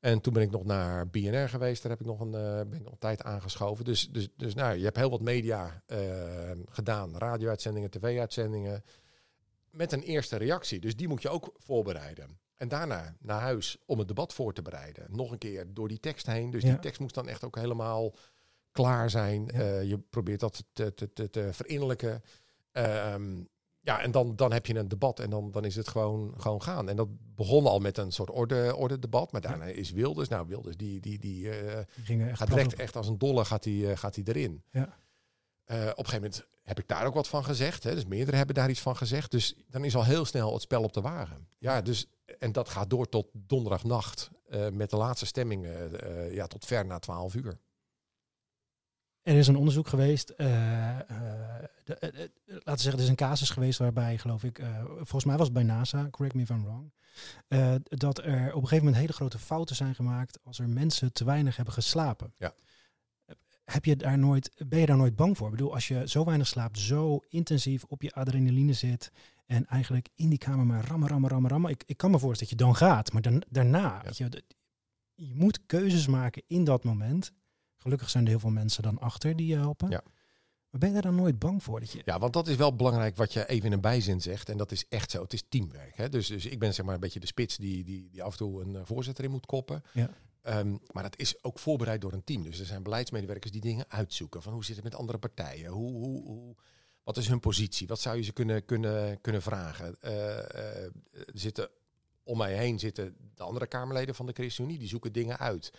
En 0.00 0.20
toen 0.20 0.32
ben 0.32 0.42
ik 0.42 0.50
nog 0.50 0.64
naar 0.64 1.08
BNR 1.08 1.48
geweest. 1.48 1.82
Daar 1.82 1.90
heb 1.90 2.00
ik 2.00 2.06
nog 2.06 2.20
een, 2.20 2.32
uh, 2.32 2.70
ben 2.70 2.72
ik 2.72 2.82
nog 2.82 2.92
een 2.92 2.98
tijd 2.98 3.22
aangeschoven. 3.22 3.84
Dus, 3.84 4.08
dus, 4.08 4.28
dus 4.36 4.54
nou, 4.54 4.76
je 4.76 4.84
hebt 4.84 4.96
heel 4.96 5.10
wat 5.10 5.20
media 5.20 5.82
uh, 5.86 5.98
gedaan. 6.68 7.18
Radio-uitzendingen, 7.18 7.90
tv-uitzendingen. 7.90 8.84
Met 9.70 9.92
een 9.92 10.02
eerste 10.02 10.36
reactie. 10.36 10.80
Dus 10.80 10.96
die 10.96 11.08
moet 11.08 11.22
je 11.22 11.28
ook 11.28 11.54
voorbereiden. 11.56 12.38
En 12.54 12.68
daarna 12.68 13.16
naar 13.18 13.40
huis 13.40 13.78
om 13.86 13.98
het 13.98 14.08
debat 14.08 14.34
voor 14.34 14.52
te 14.52 14.62
bereiden. 14.62 15.06
Nog 15.08 15.30
een 15.30 15.38
keer 15.38 15.74
door 15.74 15.88
die 15.88 16.00
tekst 16.00 16.26
heen. 16.26 16.50
Dus 16.50 16.62
die 16.62 16.78
tekst 16.78 17.00
moest 17.00 17.14
dan 17.14 17.28
echt 17.28 17.44
ook 17.44 17.56
helemaal 17.56 18.14
klaar 18.72 19.10
zijn. 19.10 19.50
Ja. 19.52 19.58
Uh, 19.58 19.82
je 19.82 19.98
probeert 19.98 20.40
dat 20.40 20.64
te, 20.72 20.94
te, 20.94 21.12
te, 21.12 21.30
te 21.30 21.48
verinnerlijken. 21.52 22.22
Um, 22.72 23.48
ja, 23.82 24.00
en 24.00 24.10
dan, 24.10 24.36
dan 24.36 24.52
heb 24.52 24.66
je 24.66 24.74
een 24.74 24.88
debat 24.88 25.20
en 25.20 25.30
dan, 25.30 25.50
dan 25.50 25.64
is 25.64 25.76
het 25.76 25.88
gewoon, 25.88 26.34
gewoon 26.36 26.62
gaan. 26.62 26.88
En 26.88 26.96
dat 26.96 27.08
begon 27.34 27.66
al 27.66 27.78
met 27.78 27.98
een 27.98 28.12
soort 28.12 28.30
orde, 28.30 28.76
orde 28.76 28.98
debat. 28.98 29.32
Maar 29.32 29.40
daarna 29.40 29.64
is 29.64 29.90
Wilders. 29.90 30.28
Nou, 30.28 30.46
Wilders 30.46 30.76
die, 30.76 31.00
die, 31.00 31.18
die, 31.18 31.44
uh, 31.44 31.78
die 32.06 32.36
gaat 32.36 32.48
direct 32.48 32.74
echt 32.74 32.96
als 32.96 33.08
een 33.08 33.18
dolle 33.18 33.44
gaat 33.44 33.62
die, 33.62 33.84
uh, 33.84 33.96
gaat 33.96 34.14
die 34.14 34.28
erin. 34.28 34.62
Ja. 34.70 34.80
Uh, 34.80 35.76
op 35.76 35.98
een 35.98 36.04
gegeven 36.04 36.14
moment 36.14 36.46
heb 36.62 36.78
ik 36.78 36.88
daar 36.88 37.06
ook 37.06 37.14
wat 37.14 37.28
van 37.28 37.44
gezegd. 37.44 37.82
Hè. 37.82 37.94
Dus 37.94 38.06
meerdere 38.06 38.36
hebben 38.36 38.54
daar 38.54 38.70
iets 38.70 38.80
van 38.80 38.96
gezegd. 38.96 39.30
Dus 39.30 39.54
dan 39.68 39.84
is 39.84 39.96
al 39.96 40.04
heel 40.04 40.24
snel 40.24 40.52
het 40.52 40.62
spel 40.62 40.82
op 40.82 40.92
de 40.92 41.00
wagen. 41.00 41.48
Ja, 41.58 41.82
dus, 41.82 42.06
en 42.38 42.52
dat 42.52 42.68
gaat 42.68 42.90
door 42.90 43.08
tot 43.08 43.26
donderdagnacht. 43.32 44.30
met 44.72 44.90
de 44.90 44.96
laatste 44.96 45.26
stemmingen 45.26 45.90
ja, 46.34 46.46
tot 46.46 46.64
ver 46.64 46.86
na 46.86 46.98
twaalf 46.98 47.34
uur. 47.34 47.58
Er 49.22 49.36
is 49.36 49.46
een 49.46 49.56
onderzoek 49.56 49.88
geweest, 49.88 50.32
uh, 50.36 50.98
de, 51.90 52.30
uh, 52.46 52.54
laten 52.54 52.74
we 52.74 52.80
zeggen, 52.80 52.92
er 52.92 53.04
is 53.04 53.08
een 53.08 53.14
casus 53.14 53.50
geweest 53.50 53.78
waarbij, 53.78 54.18
geloof 54.18 54.44
ik, 54.44 54.62
volgens 54.96 55.24
mij 55.24 55.36
was 55.36 55.46
het 55.46 55.54
bij 55.54 55.62
NASA, 55.62 56.08
correct 56.10 56.34
me 56.34 56.42
if 56.42 56.50
I'm 56.50 56.64
wrong, 56.64 56.92
dat 57.84 58.18
er 58.18 58.46
op 58.48 58.62
een 58.62 58.68
gegeven 58.68 58.76
moment 58.76 58.96
hele 58.96 59.12
grote 59.12 59.38
fouten 59.38 59.76
zijn 59.76 59.94
gemaakt 59.94 60.38
als 60.42 60.58
er 60.58 60.68
mensen 60.68 61.12
te 61.12 61.24
weinig 61.24 61.56
hebben 61.56 61.74
geslapen. 61.74 62.32
Ja. 62.36 62.54
Heb 63.64 63.84
je 63.84 63.96
daar 63.96 64.18
nooit, 64.18 64.50
ben 64.66 64.78
je 64.78 64.86
daar 64.86 64.96
nooit 64.96 65.16
bang 65.16 65.36
voor? 65.36 65.46
Ik 65.46 65.52
bedoel, 65.52 65.74
als 65.74 65.88
je 65.88 66.08
zo 66.08 66.24
weinig 66.24 66.46
slaapt, 66.46 66.78
zo 66.78 67.20
intensief 67.28 67.84
op 67.84 68.02
je 68.02 68.12
adrenaline 68.12 68.72
zit 68.72 69.10
en 69.46 69.66
eigenlijk 69.66 70.08
in 70.14 70.28
die 70.28 70.38
kamer 70.38 70.66
maar 70.66 70.84
rammen, 70.84 71.08
rammen, 71.08 71.30
rammen, 71.30 71.50
rammen. 71.50 71.70
Ik, 71.70 71.82
ik 71.86 71.96
kan 71.96 72.10
me 72.10 72.18
voorstellen 72.18 72.56
dat 72.56 72.60
je 72.60 72.66
dan 72.66 72.88
gaat, 72.88 73.12
maar 73.12 73.22
dan, 73.22 73.42
daarna, 73.48 73.78
ja. 73.78 74.02
weet 74.02 74.16
je, 74.16 74.44
je 75.14 75.34
moet 75.34 75.66
keuzes 75.66 76.06
maken 76.06 76.42
in 76.46 76.64
dat 76.64 76.84
moment. 76.84 77.32
Gelukkig 77.76 78.10
zijn 78.10 78.24
er 78.24 78.30
heel 78.30 78.40
veel 78.40 78.50
mensen 78.50 78.82
dan 78.82 78.98
achter 78.98 79.36
die 79.36 79.46
je 79.46 79.56
helpen. 79.56 79.90
Ja. 79.90 80.02
Maar 80.70 80.80
ben 80.80 80.88
je 80.88 80.94
daar 80.94 81.12
dan 81.12 81.14
nooit 81.14 81.38
bang 81.38 81.62
voor? 81.62 81.80
Dat 81.80 81.90
je... 81.90 82.02
Ja, 82.04 82.18
want 82.18 82.32
dat 82.32 82.48
is 82.48 82.56
wel 82.56 82.76
belangrijk 82.76 83.16
wat 83.16 83.32
je 83.32 83.48
even 83.48 83.66
in 83.66 83.72
een 83.72 83.80
bijzin 83.80 84.20
zegt. 84.20 84.48
En 84.48 84.56
dat 84.56 84.72
is 84.72 84.88
echt 84.88 85.10
zo. 85.10 85.22
Het 85.22 85.32
is 85.32 85.42
teamwerk. 85.48 85.96
Hè? 85.96 86.08
Dus, 86.08 86.26
dus 86.26 86.46
ik 86.46 86.58
ben 86.58 86.74
zeg 86.74 86.84
maar 86.84 86.94
een 86.94 87.00
beetje 87.00 87.20
de 87.20 87.26
spits 87.26 87.56
die, 87.56 87.84
die, 87.84 88.08
die 88.10 88.22
af 88.22 88.32
en 88.32 88.38
toe 88.38 88.62
een 88.62 88.74
uh, 88.74 88.80
voorzitter 88.84 89.24
in 89.24 89.30
moet 89.30 89.46
koppen. 89.46 89.82
Ja. 89.92 90.10
Um, 90.42 90.80
maar 90.92 91.02
dat 91.02 91.18
is 91.18 91.44
ook 91.44 91.58
voorbereid 91.58 92.00
door 92.00 92.12
een 92.12 92.24
team. 92.24 92.42
Dus 92.42 92.60
er 92.60 92.66
zijn 92.66 92.82
beleidsmedewerkers 92.82 93.52
die 93.52 93.60
dingen 93.60 93.84
uitzoeken. 93.88 94.42
Van 94.42 94.52
hoe 94.52 94.64
zit 94.64 94.74
het 94.74 94.84
met 94.84 94.94
andere 94.94 95.18
partijen? 95.18 95.70
Hoe, 95.70 95.92
hoe, 95.92 96.22
hoe, 96.22 96.54
wat 97.02 97.16
is 97.16 97.28
hun 97.28 97.40
positie? 97.40 97.86
Wat 97.86 98.00
zou 98.00 98.16
je 98.16 98.22
ze 98.22 98.32
kunnen, 98.32 98.64
kunnen, 98.64 99.20
kunnen 99.20 99.42
vragen? 99.42 99.96
Uh, 100.04 100.36
uh, 100.36 100.90
zitten, 101.34 101.68
om 102.22 102.38
mij 102.38 102.56
heen 102.56 102.78
zitten 102.78 103.16
de 103.34 103.42
andere 103.42 103.66
Kamerleden 103.66 104.14
van 104.14 104.26
de 104.26 104.32
ChristenUnie. 104.32 104.78
Die 104.78 104.88
zoeken 104.88 105.12
dingen 105.12 105.38
uit 105.38 105.72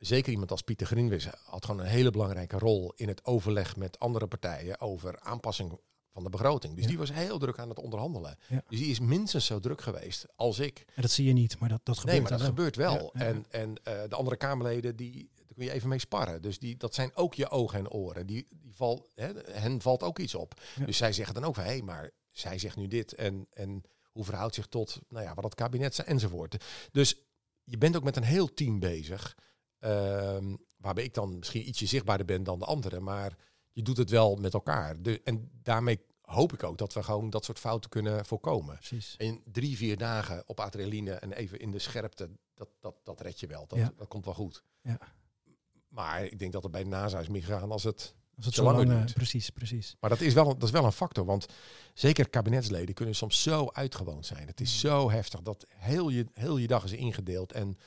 zeker 0.00 0.32
iemand 0.32 0.50
als 0.50 0.62
Pieter 0.62 0.86
Grinwis 0.86 1.26
had 1.44 1.64
gewoon 1.64 1.80
een 1.80 1.86
hele 1.90 2.10
belangrijke 2.10 2.58
rol 2.58 2.92
in 2.96 3.08
het 3.08 3.24
overleg 3.24 3.76
met 3.76 3.98
andere 3.98 4.26
partijen 4.26 4.80
over 4.80 5.20
aanpassing 5.20 5.78
van 6.12 6.22
de 6.24 6.30
begroting. 6.30 6.72
Dus 6.74 6.82
Ja. 6.82 6.88
die 6.88 6.98
was 6.98 7.12
heel 7.12 7.38
druk 7.38 7.58
aan 7.58 7.68
het 7.68 7.78
onderhandelen. 7.78 8.36
Ja. 8.48 8.62
Dus 8.68 8.78
die 8.78 8.90
is 8.90 9.00
minstens 9.00 9.46
zo 9.46 9.58
druk 9.60 9.80
geweest 9.80 10.26
als 10.36 10.58
ik. 10.58 10.84
En 10.94 11.02
dat 11.02 11.10
zie 11.10 11.26
je 11.26 11.32
niet, 11.32 11.58
maar 11.58 11.68
dat, 11.68 11.80
dat 11.82 11.98
gebeurt 11.98 12.12
nee, 12.12 12.20
maar 12.22 12.30
dat 12.30 12.40
wel. 12.40 12.48
gebeurt 12.48 12.76
wel. 12.76 13.10
Ja. 13.14 13.20
En, 13.26 13.44
en 13.50 13.74
eh, 13.82 13.94
de 14.08 14.14
andere 14.16 14.36
Kamerleden, 14.36 14.96
die, 14.96 15.30
daar 15.34 15.54
kun 15.54 15.64
je 15.64 15.72
even 15.72 15.88
mee 15.88 15.98
sparren. 15.98 16.42
Dus 16.42 16.58
die, 16.58 16.76
dat 16.76 16.94
zijn 16.94 17.10
ook 17.16 17.34
je 17.34 17.48
ogen 17.50 17.78
en 17.78 17.90
oren. 17.90 18.26
Die, 18.26 18.46
die 18.60 18.74
val, 18.74 19.08
hè, 19.14 19.32
hen 19.52 19.80
valt 19.80 20.02
ook 20.02 20.18
iets 20.18 20.34
op. 20.34 20.60
Dus 20.84 20.96
zij 20.96 21.12
zeggen 21.12 21.34
dan 21.34 21.44
ook 21.44 21.54
van, 21.54 21.64
hé, 21.64 21.82
maar 21.82 22.10
zij 22.30 22.58
zegt 22.58 22.76
nu 22.76 22.86
dit. 22.86 23.14
En, 23.14 23.46
en 23.52 23.82
hoe 24.12 24.24
verhoudt 24.24 24.54
zich 24.54 24.66
tot 24.66 24.98
nou 25.08 25.24
ja, 25.24 25.34
wat 25.34 25.44
het 25.44 25.54
kabinet 25.54 25.98
enzovoort. 25.98 26.64
Dus 26.92 27.16
je 27.64 27.78
bent 27.78 27.96
ook 27.96 28.04
met 28.04 28.16
een 28.16 28.22
heel 28.22 28.54
team 28.54 28.78
bezig. 28.78 29.36
Ehm, 29.80 30.54
waarbij 30.76 31.04
ik 31.04 31.14
dan 31.14 31.38
misschien 31.38 31.68
ietsje 31.68 31.86
zichtbaarder 31.86 32.26
ben 32.26 32.42
dan 32.42 32.58
de 32.58 32.64
anderen. 32.64 33.02
Maar 33.02 33.36
je 33.72 33.82
doet 33.82 33.96
het 33.96 34.10
wel 34.10 34.36
met 34.36 34.54
elkaar. 34.54 35.02
De, 35.02 35.20
en 35.24 35.50
daarmee 35.62 36.00
hoop 36.20 36.52
ik 36.52 36.62
ook 36.62 36.78
dat 36.78 36.92
we 36.92 37.02
gewoon 37.02 37.30
dat 37.30 37.44
soort 37.44 37.58
fouten 37.58 37.90
kunnen 37.90 38.24
voorkomen. 38.26 38.74
Precies. 38.74 39.14
En 39.16 39.42
drie, 39.44 39.76
vier 39.76 39.96
dagen 39.96 40.42
op 40.46 40.60
adrenaline 40.60 41.12
en 41.12 41.32
even 41.32 41.58
in 41.58 41.70
de 41.70 41.78
scherpte, 41.78 42.30
dat, 42.54 42.68
dat, 42.80 42.94
dat 43.04 43.20
red 43.20 43.40
je 43.40 43.46
wel. 43.46 43.66
Dat, 43.66 43.78
Ja. 43.78 43.92
dat 43.96 44.08
komt 44.08 44.24
wel 44.24 44.34
goed. 44.34 44.62
Ja. 44.82 44.98
Maar 45.88 46.24
ik 46.24 46.38
denk 46.38 46.52
dat 46.52 46.62
het 46.62 46.72
bij 46.72 46.82
de 46.82 46.88
NASA 46.88 47.20
is 47.20 47.28
misgegaan 47.28 47.70
als 47.70 47.82
het... 47.82 48.14
Als 48.36 48.46
het 48.48 48.54
zo 48.54 48.64
lang 48.64 48.76
lang, 48.76 48.98
duurt. 48.98 49.14
precies, 49.14 49.50
precies. 49.50 49.96
Maar 50.00 50.10
dat 50.10 50.20
is, 50.20 50.34
wel, 50.34 50.44
dat 50.44 50.62
is 50.62 50.70
wel 50.70 50.84
een 50.84 50.92
factor, 50.92 51.24
want 51.24 51.46
zeker 51.94 52.28
kabinetsleden 52.28 52.94
kunnen 52.94 53.14
soms 53.14 53.42
zo 53.42 53.68
uitgewoond 53.72 54.26
zijn. 54.26 54.46
Het 54.46 54.60
is 54.60 54.80
zo 54.80 55.10
heftig 55.10 55.42
dat 55.42 55.66
heel 55.68 56.08
je, 56.08 56.26
heel 56.32 56.56
je 56.56 56.66
dag 56.66 56.84
is 56.84 56.92
ingedeeld 56.92 57.52
en 57.52 57.78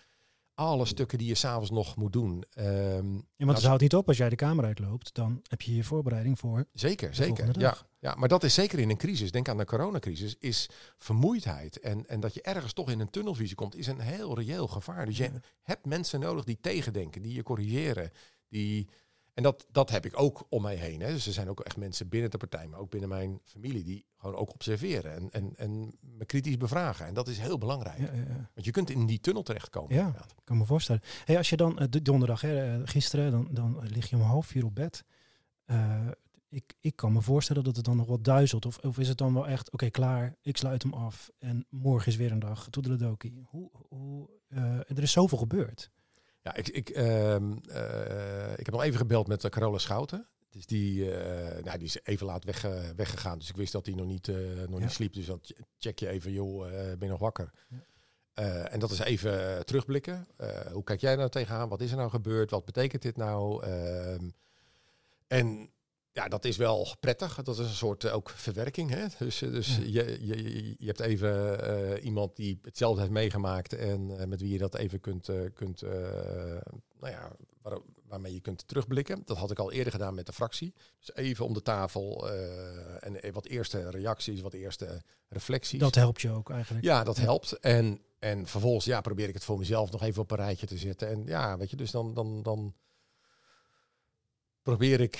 alle 0.55 0.85
stukken 0.85 1.17
die 1.17 1.27
je 1.27 1.35
s'avonds 1.35 1.69
nog 1.71 1.95
moet 1.95 2.13
doen. 2.13 2.43
ehm, 2.53 3.13
Ja, 3.15 3.45
want 3.45 3.57
het 3.57 3.65
houdt 3.67 3.81
niet 3.81 3.95
op 3.95 4.07
als 4.07 4.17
jij 4.17 4.29
de 4.29 4.35
kamer 4.35 4.65
uitloopt. 4.65 5.13
Dan 5.13 5.39
heb 5.47 5.61
je 5.61 5.75
je 5.75 5.83
voorbereiding 5.83 6.39
voor. 6.39 6.65
Zeker, 6.73 7.15
zeker. 7.15 7.59
Ja, 7.59 7.77
ja, 7.99 8.15
maar 8.15 8.27
dat 8.29 8.43
is 8.43 8.53
zeker 8.53 8.79
in 8.79 8.89
een 8.89 8.97
crisis. 8.97 9.31
Denk 9.31 9.49
aan 9.49 9.57
de 9.57 9.65
coronacrisis. 9.65 10.35
Is 10.39 10.69
vermoeidheid 10.97 11.79
en, 11.79 12.05
en 12.07 12.19
dat 12.19 12.33
je 12.33 12.41
ergens 12.41 12.73
toch 12.73 12.89
in 12.89 12.99
een 12.99 13.09
tunnelvisie 13.09 13.55
komt, 13.55 13.75
is 13.75 13.87
een 13.87 13.99
heel 13.99 14.35
reëel 14.39 14.67
gevaar. 14.67 15.05
Dus 15.05 15.17
je 15.17 15.23
Ja. 15.23 15.39
hebt 15.63 15.85
mensen 15.85 16.19
nodig 16.19 16.43
die 16.43 16.57
tegendenken, 16.61 17.21
die 17.21 17.33
je 17.33 17.43
corrigeren. 17.43 18.11
Die, 18.49 18.87
En 19.33 19.43
dat, 19.43 19.65
dat 19.71 19.89
heb 19.89 20.05
ik 20.05 20.19
ook 20.19 20.45
om 20.49 20.61
mij 20.61 20.75
heen. 20.75 21.01
Hè. 21.01 21.11
Dus 21.11 21.27
er 21.27 21.33
zijn 21.33 21.49
ook 21.49 21.59
echt 21.59 21.77
mensen 21.77 22.09
binnen 22.09 22.31
de 22.31 22.37
partij, 22.37 22.67
maar 22.67 22.79
ook 22.79 22.89
binnen 22.89 23.09
mijn 23.09 23.39
familie, 23.43 23.83
die 23.83 24.05
gewoon 24.17 24.35
ook 24.35 24.53
observeren 24.53 25.13
en, 25.13 25.31
en, 25.31 25.53
en 25.55 25.97
me 25.99 26.25
kritisch 26.25 26.57
bevragen. 26.57 27.05
En 27.05 27.13
dat 27.13 27.27
is 27.27 27.39
heel 27.39 27.57
belangrijk. 27.57 27.99
Ja, 27.99 28.11
ja, 28.13 28.23
ja. 28.27 28.49
Want 28.53 28.65
je 28.65 28.71
kunt 28.71 28.89
in 28.89 29.05
die 29.05 29.19
tunnel 29.19 29.43
terechtkomen. 29.43 29.95
Ja. 29.95 29.99
inderdaad. 29.99 30.31
Ik 30.31 30.45
kan 30.45 30.57
me 30.57 30.65
voorstellen. 30.65 31.01
Hey, 31.25 31.37
als 31.37 31.49
je 31.49 31.57
dan 31.57 31.79
eh, 31.79 31.87
de 31.89 32.01
donderdag, 32.01 32.41
hè, 32.41 32.75
eh, 32.75 32.81
gisteren, 32.85 33.31
dan, 33.31 33.47
dan 33.51 33.79
lig 33.87 34.09
je 34.09 34.15
om 34.15 34.21
half 34.21 34.45
vier 34.45 34.65
op 34.65 34.75
bed. 34.75 35.03
Eh, 35.65 36.07
ik, 36.49 36.73
ik 36.79 36.95
kan 36.95 37.13
me 37.13 37.21
voorstellen 37.21 37.63
dat 37.63 37.75
het 37.75 37.85
dan 37.85 37.97
nog 37.97 38.07
wat 38.07 38.23
duizelt. 38.23 38.65
Of, 38.65 38.77
of 38.77 38.97
is 38.97 39.07
het 39.07 39.17
dan 39.17 39.33
wel 39.33 39.47
echt, 39.47 39.71
oké, 39.71 39.89
klaar, 39.89 40.35
ik 40.41 40.57
sluit 40.57 40.83
hem 40.83 40.93
af. 40.93 41.29
En 41.39 41.65
morgen 41.69 42.11
is 42.11 42.17
weer 42.17 42.31
een 42.31 42.39
dag, 42.39 42.67
toedeledokie. 42.69 43.43
Hoe, 43.45 43.69
hoe, 43.87 44.29
er 44.87 45.01
is 45.01 45.11
zoveel 45.11 45.37
gebeurd. 45.37 45.91
Ja, 46.43 46.55
ik, 46.55 46.67
ik, 46.67 46.89
ehm, 46.89 47.51
eh, 47.69 48.51
ik 48.51 48.65
heb 48.65 48.71
nog 48.71 48.83
even 48.83 48.97
gebeld 48.97 49.27
met 49.27 49.43
uh, 49.43 49.49
Carola 49.51 49.77
Schouten. 49.77 50.27
Dus 50.49 50.65
die, 50.65 51.11
eh, 51.15 51.63
nou, 51.63 51.77
die 51.77 51.87
is 51.87 51.97
even 52.03 52.25
laat 52.25 52.43
weg, 52.43 52.63
eh, 52.63 52.89
weggegaan. 52.95 53.37
Dus 53.39 53.49
ik 53.49 53.55
wist 53.55 53.71
dat 53.71 53.85
hij 53.85 53.95
nog 53.95 54.05
niet, 54.05 54.27
eh, 54.27 54.35
nog 54.67 54.79
Ja. 54.79 54.85
niet 54.85 54.91
sliep. 54.91 55.13
Dus 55.13 55.25
dan 55.25 55.39
ch- 55.41 55.51
check 55.77 55.99
je 55.99 56.07
even, 56.09 56.31
joh, 56.31 56.67
eh, 56.67 56.73
ben 56.73 56.97
je 56.99 57.07
nog 57.07 57.19
wakker? 57.19 57.51
Ja. 57.69 57.77
Eh, 58.33 58.73
en 58.73 58.79
dat 58.79 58.91
is 58.91 58.99
even 58.99 59.65
terugblikken. 59.65 60.27
Eh, 60.37 60.47
hoe 60.71 60.83
kijk 60.83 61.01
jij 61.01 61.15
nou 61.15 61.29
tegenaan? 61.29 61.69
Wat 61.69 61.81
is 61.81 61.91
er 61.91 61.97
nou 61.97 62.09
gebeurd? 62.09 62.51
Wat 62.51 62.65
betekent 62.65 63.01
dit 63.01 63.17
nou? 63.17 63.63
Ehm, 63.63 64.29
en 65.27 65.69
ja, 66.13 66.27
dat 66.27 66.45
is 66.45 66.57
wel 66.57 66.87
prettig. 66.99 67.43
Dat 67.43 67.59
is 67.59 67.65
een 67.67 67.73
soort 67.73 68.03
eh, 68.03 68.13
ook 68.15 68.29
verwerking. 68.29 68.89
Hè? 68.89 69.05
Dus, 69.17 69.41
eh, 69.41 69.51
dus 69.51 69.75
Ja. 69.77 69.83
je, 69.83 70.25
je, 70.25 70.75
je 70.77 70.85
hebt 70.85 70.99
even 70.99 71.61
eh, 71.95 72.03
iemand 72.05 72.35
die 72.35 72.59
hetzelfde 72.61 72.99
heeft 73.01 73.13
meegemaakt 73.13 73.73
en 73.73 74.29
met 74.29 74.41
wie 74.41 74.51
je 74.51 74.57
dat 74.57 74.75
even 74.75 74.99
kunt, 75.01 75.29
kunt 75.53 75.81
nou 75.81 77.11
ja, 77.13 77.31
waar- 77.61 77.79
waarmee 78.07 78.33
je 78.33 78.39
kunt 78.39 78.67
terugblikken. 78.67 79.21
Dat 79.25 79.37
had 79.37 79.51
ik 79.51 79.59
al 79.59 79.71
eerder 79.71 79.91
gedaan 79.91 80.13
met 80.15 80.25
de 80.25 80.33
fractie. 80.33 80.73
Dus 80.99 81.15
even 81.15 81.45
om 81.45 81.53
de 81.53 81.61
tafel 81.61 82.29
en 82.99 83.31
wat 83.33 83.45
eerste 83.45 83.89
reacties, 83.89 84.41
wat 84.41 84.53
eerste 84.53 85.01
reflecties. 85.29 85.79
Dat 85.79 85.95
helpt 85.95 86.21
je 86.21 86.29
ook 86.31 86.49
eigenlijk. 86.49 86.85
Ja, 86.85 87.03
dat 87.03 87.17
helpt. 87.17 87.51
En, 87.51 88.01
en 88.19 88.47
vervolgens 88.47 88.85
ja, 88.85 89.01
probeer 89.01 89.27
ik 89.27 89.33
het 89.33 89.43
voor 89.43 89.57
mezelf 89.57 89.91
nog 89.91 90.01
even 90.03 90.21
op 90.21 90.31
een 90.31 90.37
rijtje 90.37 90.67
te 90.67 90.77
zetten. 90.77 91.07
En 91.07 91.25
ja, 91.25 91.57
weet 91.57 91.69
je, 91.69 91.75
dus 91.75 91.91
dan, 91.91 92.13
dan, 92.13 92.41
dan 92.43 92.73
probeer 94.61 94.99
ik 95.01 95.19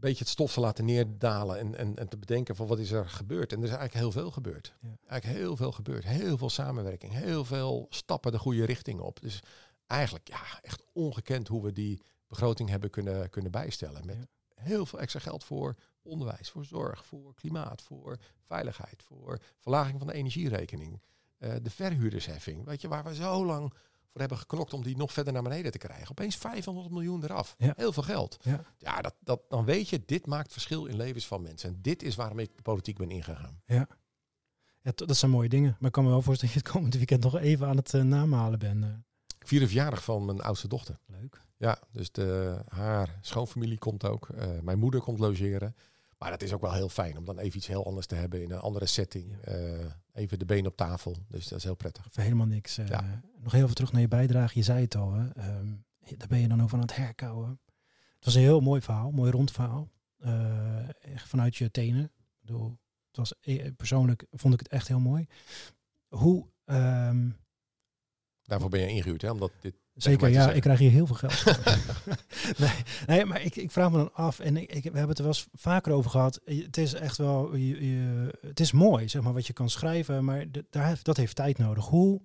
beetje 0.00 0.18
het 0.24 0.28
stof 0.28 0.52
te 0.52 0.60
laten 0.60 0.84
neerdalen 0.84 1.58
en, 1.58 1.74
en, 1.74 1.96
en 1.96 2.08
te 2.08 2.16
bedenken 2.16 2.56
van 2.56 2.66
wat 2.66 2.78
is 2.78 2.90
er 2.90 3.08
gebeurd. 3.08 3.52
En 3.52 3.58
er 3.58 3.64
is 3.64 3.70
eigenlijk 3.70 4.00
heel 4.00 4.12
veel 4.12 4.30
gebeurd. 4.30 4.74
Ja. 4.80 4.88
Eigenlijk 5.06 5.40
heel 5.40 5.56
veel 5.56 5.72
gebeurd. 5.72 6.04
Heel 6.04 6.38
veel 6.38 6.50
samenwerking, 6.50 7.12
heel 7.12 7.44
veel 7.44 7.86
stappen 7.90 8.32
de 8.32 8.38
goede 8.38 8.64
richting 8.64 9.00
op. 9.00 9.20
Dus 9.20 9.40
eigenlijk 9.86 10.28
ja, 10.28 10.42
echt 10.62 10.82
ongekend 10.92 11.48
hoe 11.48 11.62
we 11.62 11.72
die 11.72 12.02
begroting 12.28 12.68
hebben 12.68 12.90
kunnen, 12.90 13.30
kunnen 13.30 13.50
bijstellen. 13.50 14.06
Met 14.06 14.16
Ja. 14.16 14.62
heel 14.62 14.86
veel 14.86 15.00
extra 15.00 15.20
geld 15.20 15.44
voor 15.44 15.76
onderwijs, 16.02 16.50
voor 16.50 16.64
zorg, 16.64 17.06
voor 17.06 17.34
klimaat, 17.34 17.82
voor 17.82 18.18
veiligheid, 18.42 19.02
voor 19.02 19.38
verlaging 19.58 19.98
van 19.98 20.06
de 20.06 20.12
energierekening. 20.12 21.00
Eh, 21.38 21.54
de 21.62 21.70
verhuurdersheffing, 21.70 22.64
weet 22.64 22.80
je, 22.80 22.88
waar 22.88 23.04
we 23.04 23.14
zo 23.14 23.44
lang 23.46 23.72
voor 24.10 24.20
hebben 24.20 24.38
geknokt 24.38 24.72
om 24.72 24.82
die 24.82 24.96
nog 24.96 25.12
verder 25.12 25.32
naar 25.32 25.42
beneden 25.42 25.72
te 25.72 25.78
krijgen. 25.78 26.10
Opeens 26.10 26.36
500 26.36 26.90
miljoen 26.90 27.24
eraf. 27.24 27.54
Ja. 27.58 27.72
Heel 27.76 27.92
veel 27.92 28.02
geld. 28.02 28.36
Ja. 28.40 28.64
Ja, 28.78 29.00
dat, 29.00 29.14
dat, 29.20 29.40
dan 29.48 29.64
weet 29.64 29.88
je, 29.88 30.02
dit 30.06 30.26
maakt 30.26 30.52
verschil 30.52 30.86
in 30.86 30.96
levens 30.96 31.26
van 31.26 31.42
mensen. 31.42 31.68
En 31.68 31.78
dit 31.82 32.02
is 32.02 32.14
waarom 32.14 32.38
ik 32.38 32.56
de 32.56 32.62
politiek 32.62 32.98
ben 32.98 33.10
ingegaan. 33.10 33.60
Ja, 34.82 34.92
dat 34.94 35.16
zijn 35.16 35.30
mooie 35.30 35.48
dingen. 35.48 35.76
Maar 35.78 35.86
ik 35.88 35.92
kan 35.92 36.04
me 36.04 36.10
wel 36.10 36.22
voorstellen 36.22 36.54
dat 36.54 36.62
je 36.62 36.68
het 36.68 36.76
komend 36.78 36.94
weekend 36.96 37.22
nog 37.22 37.36
even 37.36 37.66
aan 37.66 37.76
het 37.76 37.94
eh, 37.94 38.02
namalen 38.02 38.58
bent. 38.58 38.84
eh. 38.84 38.90
Ik 39.38 39.46
vier 39.46 39.60
de 39.60 39.66
verjaardag 39.66 40.04
van 40.04 40.24
mijn 40.24 40.40
oudste 40.40 40.68
dochter. 40.68 40.98
leuk. 41.06 41.42
Ja, 41.56 41.78
dus 41.92 42.12
de, 42.12 42.58
haar 42.68 43.18
schoonfamilie 43.20 43.78
komt 43.78 44.04
ook. 44.04 44.28
Eh, 44.28 44.48
mijn 44.62 44.78
moeder 44.78 45.00
komt 45.00 45.18
logeren. 45.18 45.76
Maar 46.20 46.30
dat 46.30 46.42
is 46.42 46.52
ook 46.52 46.60
wel 46.60 46.72
heel 46.72 46.88
fijn 46.88 47.18
om 47.18 47.24
dan 47.24 47.38
even 47.38 47.56
iets 47.56 47.66
heel 47.66 47.86
anders 47.86 48.06
te 48.06 48.14
hebben 48.14 48.42
in 48.42 48.50
een 48.50 48.58
andere 48.58 48.86
setting. 48.86 49.36
Ja. 49.44 49.52
Eh, 49.52 49.90
even 50.12 50.38
de 50.38 50.44
benen 50.44 50.70
op 50.70 50.76
tafel. 50.76 51.16
Dus 51.28 51.48
dat 51.48 51.58
is 51.58 51.64
heel 51.64 51.74
prettig. 51.74 52.06
Voor 52.10 52.22
helemaal 52.22 52.46
niks. 52.46 52.78
eh. 52.78 52.88
Ja. 52.88 53.22
Nog 53.38 53.52
heel 53.52 53.62
even 53.62 53.74
terug 53.74 53.92
naar 53.92 54.00
je 54.00 54.08
bijdrage. 54.08 54.58
Je 54.58 54.64
zei 54.64 54.80
het 54.80 54.94
al. 54.94 55.12
Hè. 55.12 55.28
Ehm, 55.30 55.68
daar 56.16 56.28
ben 56.28 56.38
je 56.38 56.48
dan 56.48 56.62
over 56.62 56.74
aan 56.76 56.82
het 56.82 56.96
herkouwen. 56.96 57.60
Het 58.16 58.24
was 58.24 58.34
een 58.34 58.40
heel 58.40 58.60
mooi 58.60 58.80
verhaal. 58.80 59.10
Mooi 59.10 59.30
rond 59.30 59.50
verhaal. 59.50 59.88
Echt 61.00 61.28
vanuit 61.28 61.56
je 61.56 61.70
tenen. 61.70 62.04
Ik 62.04 62.40
bedoel, 62.40 62.78
het 63.06 63.16
was, 63.16 63.34
persoonlijk 63.76 64.26
vond 64.30 64.54
ik 64.54 64.60
het 64.60 64.68
echt 64.68 64.88
heel 64.88 65.00
mooi. 65.00 65.26
Hoe... 66.08 66.46
ehm, 66.64 67.30
Daarvoor 68.42 68.70
ben 68.70 68.80
je 68.80 68.88
ingehuurd, 68.88 69.22
hè? 69.22 69.30
Omdat 69.30 69.52
dit. 69.60 69.74
Zeker, 70.02 70.28
ja, 70.28 70.34
zeggen. 70.34 70.54
ik 70.56 70.62
krijg 70.62 70.78
hier 70.78 70.90
heel 70.90 71.06
veel 71.06 71.16
geld. 71.28 71.44
nee, 72.58 72.70
nee, 73.06 73.24
maar 73.24 73.42
ik, 73.42 73.56
ik 73.56 73.70
vraag 73.70 73.90
me 73.90 73.96
dan 73.96 74.14
af, 74.14 74.38
en 74.38 74.56
ik, 74.56 74.72
ik, 74.72 74.82
we 74.82 74.88
hebben 74.98 75.08
het 75.08 75.18
er 75.18 75.24
wel 75.24 75.32
eens 75.32 75.48
vaker 75.52 75.92
over 75.92 76.10
gehad. 76.10 76.40
Je- 76.44 76.62
Het 76.62 76.76
is 76.76 76.92
echt 76.94 77.16
wel, 77.16 77.54
je, 77.56 77.88
je- 77.88 78.38
het 78.46 78.60
is 78.60 78.72
mooi, 78.72 79.08
zeg 79.08 79.22
maar, 79.22 79.32
wat 79.32 79.46
je 79.46 79.52
kan 79.52 79.70
schrijven, 79.70 80.24
maar 80.24 80.50
de- 80.50 80.66
daar, 80.70 80.86
heeft- 80.86 81.04
dat 81.04 81.16
heeft 81.16 81.36
tijd 81.36 81.58
nodig. 81.58 81.86
Hoe, 81.86 82.20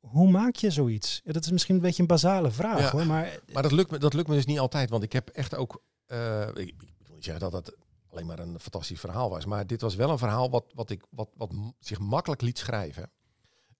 hoe 0.00 0.30
maak 0.30 0.56
je 0.56 0.70
zoiets? 0.70 1.20
Ja, 1.24 1.32
dat 1.32 1.44
is 1.44 1.50
misschien 1.50 1.74
een 1.74 1.80
beetje 1.80 2.02
een 2.02 2.08
basale 2.08 2.50
vraag, 2.50 2.78
Ja, 2.80 2.90
hoor, 2.90 3.06
maar 3.06 3.38
Maar 3.52 3.62
dat 3.62 3.72
lukt, 3.72 3.90
me, 3.90 3.98
dat 3.98 4.14
lukt 4.14 4.28
me 4.28 4.34
dus 4.34 4.46
niet 4.46 4.58
altijd. 4.58 4.90
Want 4.90 5.02
ik 5.02 5.12
heb 5.12 5.28
echt 5.28 5.54
ook. 5.54 5.82
eh, 6.06 6.48
ik, 6.48 6.56
ik 6.68 6.74
wil 7.06 7.14
niet 7.14 7.24
zeggen 7.24 7.50
dat 7.50 7.52
het 7.66 7.76
alleen 8.10 8.26
maar 8.26 8.38
een 8.38 8.60
fantastisch 8.60 9.00
verhaal 9.00 9.30
was. 9.30 9.44
Maar 9.46 9.66
dit 9.66 9.80
was 9.80 9.94
wel 9.94 10.10
een 10.10 10.18
verhaal 10.18 10.50
wat, 10.50 10.64
wat, 10.74 10.90
ik, 10.90 11.02
wat, 11.10 11.28
wat 11.36 11.52
zich 11.78 11.98
makkelijk 11.98 12.40
liet 12.42 12.58
schrijven. 12.58 13.10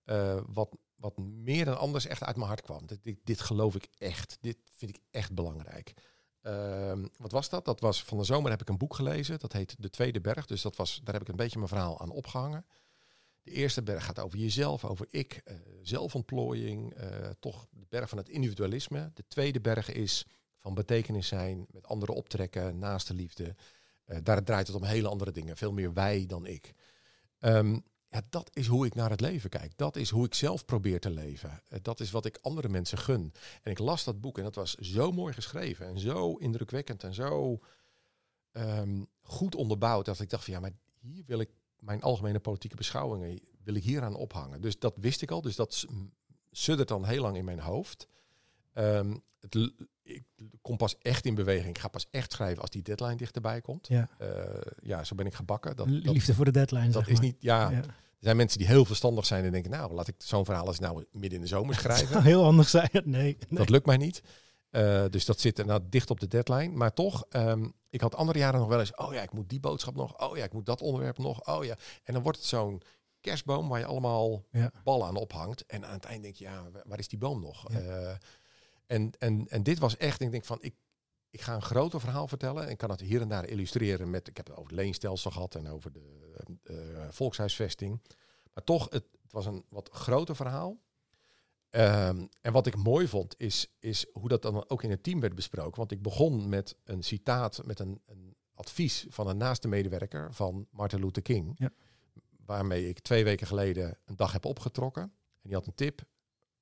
Eh, 0.05 0.35
wat, 0.47 0.77
wat 1.07 1.25
meer 1.25 1.65
dan 1.65 1.79
anders 1.79 2.07
echt 2.07 2.23
uit 2.23 2.37
mijn 2.37 2.49
hart 2.49 2.61
kwam. 2.61 2.87
Dit, 2.87 3.17
dit, 3.25 3.41
geloof 3.41 3.75
ik 3.75 3.89
echt. 3.99 4.39
Dit 4.41 4.59
vind 4.71 4.97
ik 4.97 5.03
echt 5.11 5.35
belangrijk. 5.35 5.93
Ehm, 6.43 7.07
wat 7.19 7.33
was 7.33 7.49
dat? 7.49 7.65
Dat 7.65 7.81
was 7.81 8.05
van 8.05 8.19
de 8.19 8.25
zomer 8.25 8.51
heb 8.51 8.61
ik 8.61 8.69
een 8.69 8.79
boek 8.79 8.95
gelezen. 8.95 9.39
Dat 9.39 9.53
heet 9.53 9.75
De 9.79 9.91
Tweede 9.91 10.21
Berg. 10.21 10.47
Dus 10.47 10.63
dat 10.63 10.77
was, 10.77 11.01
daar 11.05 11.15
heb 11.15 11.23
ik 11.23 11.29
een 11.29 11.37
beetje 11.37 11.59
mijn 11.59 11.69
verhaal 11.69 12.01
aan 12.01 12.11
opgehangen. 12.11 12.67
De 13.43 13.51
eerste 13.51 13.83
berg 13.83 14.05
gaat 14.05 14.19
over 14.19 14.39
jezelf, 14.39 14.85
over 14.85 15.07
ik, 15.11 15.41
eh, 15.45 15.57
zelfontplooiing, 15.83 16.95
eh, 16.95 17.31
toch 17.41 17.67
de 17.71 17.87
berg 17.89 18.09
van 18.09 18.19
het 18.19 18.29
individualisme. 18.29 19.11
De 19.15 19.25
tweede 19.29 19.61
berg 19.61 19.93
is 19.93 20.27
van 20.59 20.75
betekenis 20.75 21.29
zijn, 21.29 21.67
met 21.71 21.87
anderen 21.87 22.15
optrekken, 22.15 22.79
naast 22.79 23.07
de 23.07 23.15
liefde. 23.15 23.55
Eh, 24.05 24.19
daar 24.23 24.45
draait 24.45 24.67
het 24.67 24.77
om 24.77 24.85
hele 24.85 25.09
andere 25.09 25.31
dingen, 25.33 25.57
veel 25.57 25.73
meer 25.73 25.93
wij 25.93 26.27
dan 26.27 26.47
ik. 26.47 26.75
Ehm, 27.39 27.79
ja, 28.17 28.23
dat 28.31 28.51
is 28.53 28.67
hoe 28.67 28.87
ik 28.87 28.95
naar 28.95 29.11
het 29.11 29.21
leven 29.21 29.51
kijk. 29.51 29.73
Dat 29.77 29.97
is 29.97 30.11
hoe 30.11 30.25
ik 30.25 30.35
zelf 30.35 30.65
probeer 30.65 31.01
te 31.01 31.11
leven. 31.11 31.61
Eh, 31.69 31.79
dat 31.83 32.01
is 32.01 32.11
wat 32.11 32.25
ik 32.25 32.39
andere 32.43 32.69
mensen 32.69 32.99
gun. 32.99 33.33
En 33.63 33.71
ik 33.71 33.79
las 33.79 34.05
dat 34.05 34.21
boek 34.21 34.39
en 34.39 34.45
dat 34.45 34.55
was 34.55 34.75
zo 34.75 35.13
mooi 35.13 35.33
geschreven 35.33 35.87
en 35.87 35.99
zo 35.99 36.35
indrukwekkend 36.35 37.05
en 37.05 37.15
zo 37.15 37.61
ehm, 38.53 39.03
goed 39.23 39.55
onderbouwd 39.55 40.05
dat 40.05 40.21
ik 40.21 40.31
dacht 40.31 40.45
van 40.45 40.53
ja, 40.53 40.61
maar 40.61 40.73
hier 41.01 41.23
wil 41.27 41.41
ik 41.41 41.51
mijn 41.79 42.03
algemene 42.03 42.41
politieke 42.41 42.77
beschouwingen 42.77 43.41
wil 43.63 43.75
ik 43.75 43.83
hier 43.83 44.03
aan 44.03 44.15
ophangen. 44.15 44.61
Dus 44.61 44.79
dat 44.79 44.97
wist 44.97 45.23
ik 45.23 45.31
al. 45.31 45.41
Dus 45.41 45.57
dat 45.57 45.87
suddert 46.51 46.89
dan 46.89 47.05
heel 47.05 47.23
lang 47.23 47.37
in 47.37 47.45
mijn 47.45 47.61
hoofd. 47.61 48.09
Ehm, 48.73 49.17
het, 49.41 49.73
ik 50.03 50.25
kom 50.63 50.77
pas 50.77 50.99
echt 50.99 51.25
in 51.25 51.35
beweging. 51.35 51.69
Ik 51.69 51.79
ga 51.79 51.89
pas 51.89 52.07
echt 52.11 52.33
schrijven 52.33 52.61
als 52.61 52.71
die 52.71 52.83
deadline 52.83 53.17
dichterbij 53.17 53.61
komt. 53.61 53.89
ja, 53.89 54.09
Eh, 54.19 54.73
ja, 54.83 55.05
zo 55.05 55.15
ben 55.15 55.27
ik 55.27 55.35
gebakken. 55.35 55.77
Dat, 55.77 55.87
dat, 55.89 56.15
liefde 56.15 56.35
voor 56.35 56.45
de 56.45 56.51
deadline, 56.51 56.91
dat 56.91 57.03
zeg 57.05 57.09
is 57.09 57.13
maar. 57.13 57.25
niet. 57.25 57.37
Ja, 57.41 57.71
Ja. 57.71 57.85
Er 58.19 58.25
zijn 58.25 58.37
mensen 58.37 58.59
die 58.59 58.67
heel 58.67 58.85
verstandig 58.85 59.27
zijn 59.27 59.45
en 59.45 59.53
denken, 59.53 59.71
nou, 59.71 59.93
laat 59.93 60.09
ik 60.09 60.15
zo'n 60.19 60.45
verhaal 60.45 60.67
eens 60.67 60.79
nou 60.79 61.05
midden 61.11 61.33
in 61.33 61.41
de 61.41 61.47
zomer 61.47 61.75
schrijven. 61.75 62.23
Heel 62.33 62.45
anders 62.45 62.71
zijn. 62.71 62.89
Nee, 62.93 63.03
nee. 63.49 63.59
Dat 63.59 63.69
lukt 63.69 63.87
mij 63.87 63.97
niet. 63.97 64.23
Eh, 64.71 65.05
dus 65.11 65.25
dat 65.25 65.41
zit 65.41 65.59
er 65.59 65.67
nou 65.67 65.81
dicht 65.91 66.11
op 66.11 66.21
de 66.21 66.29
deadline. 66.29 66.73
Maar 66.77 66.93
toch, 66.93 67.25
ehm, 67.31 67.69
ik 67.91 68.01
had 68.01 68.15
andere 68.15 68.39
jaren 68.39 68.61
nog 68.61 68.69
wel 68.69 68.81
eens, 68.81 68.95
oh 68.95 69.13
ja, 69.15 69.23
ik 69.23 69.33
moet 69.33 69.49
die 69.49 69.61
boodschap 69.61 69.95
nog. 69.95 70.19
Oh 70.31 70.37
ja, 70.37 70.45
ik 70.45 70.53
moet 70.53 70.67
dat 70.67 70.81
onderwerp 70.83 71.19
nog. 71.19 71.47
Oh 71.57 71.65
ja. 71.65 71.77
En 72.05 72.13
dan 72.13 72.23
wordt 72.23 72.39
het 72.39 72.47
zo'n 72.47 72.83
kerstboom 73.21 73.69
waar 73.69 73.79
je 73.79 73.85
allemaal 73.87 74.45
Ja. 74.51 74.71
ballen 74.85 75.07
aan 75.07 75.17
ophangt. 75.17 75.67
En 75.67 75.87
aan 75.87 75.93
het 75.95 76.05
eind 76.05 76.23
denk 76.23 76.35
je, 76.35 76.45
ja, 76.45 76.63
wa- 76.73 76.83
waar 76.87 76.99
is 76.99 77.09
die 77.09 77.19
boom 77.19 77.41
nog? 77.41 77.73
Ja. 77.73 77.79
Eh, 77.79 78.15
en, 78.87 79.11
en, 79.19 79.47
en 79.49 79.63
dit 79.63 79.79
was 79.79 79.97
echt, 79.97 80.21
ik 80.21 80.31
denk 80.31 80.45
van, 80.45 80.59
ik, 80.61 80.75
ik 81.31 81.41
ga 81.41 81.55
een 81.55 81.63
groter 81.63 82.01
verhaal 82.01 82.29
vertellen. 82.29 82.69
En 82.69 82.77
kan 82.77 82.91
het 82.91 83.01
hier 83.01 83.21
en 83.21 83.29
daar 83.29 83.49
illustreren 83.49 84.11
met, 84.11 84.29
ik 84.29 84.37
heb 84.37 84.47
het 84.47 84.57
over 84.57 84.71
het 84.71 84.81
leenstelsel 84.81 85.31
gehad 85.31 85.55
en 85.55 85.69
over 85.69 85.93
de 85.93 86.27
eh, 86.63 87.07
volkshuisvesting. 87.11 88.01
Maar 88.53 88.65
toch, 88.65 88.85
het, 88.91 89.05
het 89.23 89.33
was 89.33 89.47
een 89.47 89.65
wat 89.69 89.89
groter 89.93 90.37
verhaal. 90.37 90.79
Ehm, 91.71 92.27
en 92.41 92.53
wat 92.53 92.67
ik 92.67 92.77
mooi 92.77 93.09
vond, 93.09 93.35
is, 93.39 93.77
is 93.79 94.07
hoe 94.13 94.29
dat 94.29 94.43
dan 94.43 94.69
ook 94.69 94.83
in 94.83 94.91
het 94.91 95.03
team 95.03 95.21
werd 95.21 95.35
besproken. 95.35 95.79
Want 95.79 95.93
ik 95.93 96.03
begon 96.03 96.49
met 96.49 96.77
een 96.85 97.03
citaat, 97.03 97.67
met 97.67 97.79
een, 97.79 98.01
een 98.07 98.37
advies 98.55 99.07
van 99.09 99.29
een 99.29 99.37
naaste 99.37 99.69
medewerker 99.69 100.35
van 100.35 100.67
Martin 100.71 101.01
Luther 101.01 101.23
King. 101.23 101.55
Ja. 101.59 101.71
Waarmee 102.47 102.89
ik 102.89 103.01
twee 103.01 103.25
weken 103.25 103.47
geleden 103.47 103.99
een 104.05 104.17
dag 104.17 104.33
heb 104.33 104.45
opgetrokken. 104.45 105.03
En 105.03 105.43
die 105.43 105.55
had 105.55 105.67
een 105.67 105.75
tip, 105.75 106.05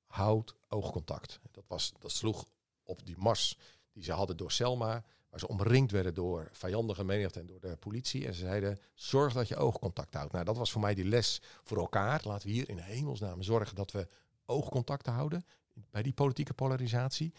houd 0.07 0.57
oogcontact. 0.69 1.41
Dat, 1.51 1.65
was, 1.67 1.93
dat 1.99 2.11
sloeg 2.11 2.47
op 2.83 3.07
die 3.07 3.17
mars 3.19 3.59
die 3.95 4.05
ze 4.05 4.13
hadden 4.13 4.37
door 4.37 4.53
Selma. 4.53 5.05
Waar 5.31 5.43
ze 5.43 5.49
omringd 5.49 5.91
werden 5.91 6.15
door 6.15 6.49
vijandige 6.53 7.05
menigte 7.05 7.41
en 7.41 7.47
door 7.47 7.61
de 7.61 7.77
politie. 7.77 8.27
En 8.27 8.35
ze 8.35 8.41
zeiden, 8.41 8.79
zorg 8.95 9.33
dat 9.33 9.49
je 9.49 9.57
oogcontact 9.57 10.15
houdt. 10.15 10.33
Nou, 10.33 10.45
dat 10.45 10.57
was 10.57 10.73
voor 10.73 10.81
mij 10.81 10.95
die 10.95 11.05
les 11.05 11.43
voor 11.63 11.79
elkaar. 11.79 12.21
Laten 12.25 12.47
we 12.47 12.53
hier 12.53 12.69
in 12.69 12.79
hemelsnaam 12.79 13.43
zorgen 13.43 13.75
dat 13.75 13.93
we 13.93 14.09
oogcontact 14.47 15.07
houden 15.07 15.45
bij 15.91 16.03
die 16.03 16.13
politieke 16.13 16.55
polarisatie. 16.55 17.35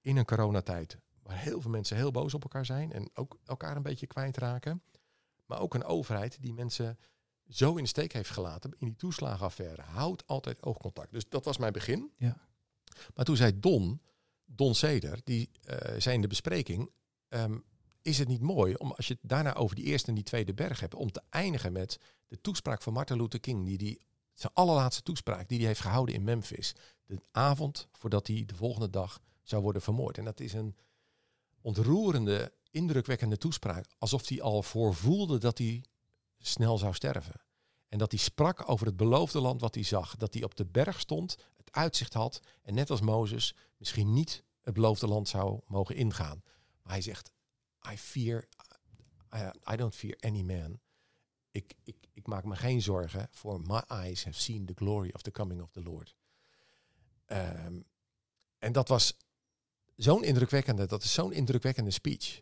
In 0.00 0.16
een 0.16 0.24
coronatijd 0.24 0.98
waar 1.22 1.38
heel 1.38 1.60
veel 1.60 1.70
mensen 1.70 1.96
heel 1.96 2.10
boos 2.10 2.34
op 2.34 2.42
elkaar 2.42 2.66
zijn 2.66 2.92
en 2.92 3.10
ook 3.14 3.38
elkaar 3.44 3.76
een 3.76 3.82
beetje 3.82 4.06
kwijtraken. 4.06 4.82
Maar 5.46 5.60
ook 5.60 5.74
een 5.74 5.84
overheid 5.84 6.42
die 6.42 6.52
mensen 6.52 6.98
zo 7.48 7.76
in 7.76 7.82
de 7.82 7.88
steek 7.88 8.12
heeft 8.12 8.30
gelaten 8.30 8.74
in 8.78 8.86
die 8.86 8.96
toeslagenaffaire. 8.96 9.82
Houdt 9.82 10.26
altijd 10.26 10.62
oogcontact. 10.62 11.12
Dus 11.12 11.28
dat 11.28 11.44
was 11.44 11.56
mijn 11.56 11.72
begin. 11.72 12.12
Ja. 12.16 12.36
Maar 13.14 13.24
toen 13.24 13.36
zei 13.36 13.60
Don, 13.60 14.00
Don 14.54 14.74
Seder, 14.74 15.20
die 15.24 15.50
uh, 15.64 15.76
zei 15.98 16.14
in 16.14 16.20
de 16.20 16.28
bespreking, 16.28 16.90
ehm, 17.28 17.58
is 18.02 18.18
het 18.18 18.28
niet 18.28 18.40
mooi 18.40 18.74
om 18.74 18.92
als 18.92 19.06
je 19.06 19.12
het 19.20 19.30
daarna 19.30 19.54
over 19.54 19.76
die 19.76 19.84
eerste 19.84 20.08
en 20.08 20.14
die 20.14 20.24
tweede 20.24 20.54
berg 20.54 20.80
hebt, 20.80 20.94
om 20.94 21.10
te 21.10 21.22
eindigen 21.30 21.72
met 21.72 21.98
de 22.28 22.40
toespraak 22.40 22.82
van 22.82 22.92
Martin 22.92 23.16
Luther 23.16 23.40
King, 23.40 23.66
die 23.66 23.78
die 23.78 24.00
zijn 24.32 24.52
allerlaatste 24.54 25.02
toespraak 25.02 25.48
die 25.48 25.58
hij 25.58 25.66
heeft 25.66 25.80
gehouden 25.80 26.14
in 26.14 26.24
Memphis, 26.24 26.74
de 27.06 27.20
avond 27.30 27.88
voordat 27.92 28.26
hij 28.26 28.44
de 28.46 28.54
volgende 28.54 28.90
dag 28.90 29.20
zou 29.42 29.62
worden 29.62 29.82
vermoord. 29.82 30.18
En 30.18 30.24
dat 30.24 30.40
is 30.40 30.52
een 30.52 30.76
ontroerende, 31.60 32.52
indrukwekkende 32.70 33.38
toespraak, 33.38 33.86
alsof 33.98 34.28
hij 34.28 34.42
al 34.42 34.62
voorvoelde 34.62 35.38
dat 35.38 35.58
hij 35.58 35.84
snel 36.38 36.78
zou 36.78 36.94
sterven. 36.94 37.40
En 37.88 37.98
dat 37.98 38.10
hij 38.10 38.20
sprak 38.20 38.68
over 38.70 38.86
het 38.86 38.96
beloofde 38.96 39.40
land 39.40 39.60
wat 39.60 39.74
hij 39.74 39.84
zag. 39.84 40.16
Dat 40.16 40.34
hij 40.34 40.42
op 40.42 40.56
de 40.56 40.64
berg 40.64 41.00
stond, 41.00 41.36
uitzicht 41.72 42.14
had 42.14 42.40
en 42.62 42.74
net 42.74 42.90
als 42.90 43.00
Mozes 43.00 43.54
misschien 43.76 44.12
niet 44.12 44.44
het 44.60 44.74
beloofde 44.74 45.06
land 45.06 45.28
zou 45.28 45.60
mogen 45.66 45.96
ingaan. 45.96 46.42
Maar 46.82 46.92
hij 46.92 47.02
zegt, 47.02 47.32
I 47.92 47.98
fear, 47.98 48.48
I, 49.72 49.76
don't 49.76 49.94
fear 49.94 50.16
any 50.20 50.42
man. 50.42 50.80
Ik, 51.50 51.74
ik, 51.82 51.96
ik 52.12 52.26
maak 52.26 52.44
me 52.44 52.56
geen 52.56 52.82
zorgen, 52.82 53.28
for 53.30 53.60
my 53.60 53.82
eyes 53.88 54.24
have 54.24 54.40
seen 54.40 54.66
the 54.66 54.74
glory 54.74 55.10
of 55.12 55.22
the 55.22 55.30
coming 55.30 55.62
of 55.62 55.70
the 55.70 55.82
Lord. 55.82 56.14
Ehm, 57.26 57.80
en 58.58 58.72
dat 58.72 58.88
was 58.88 59.16
zo'n 59.96 60.24
indrukwekkende, 60.24 60.86
dat 60.86 61.02
is 61.02 61.12
zo'n 61.12 61.32
indrukwekkende 61.32 61.90
speech. 61.90 62.38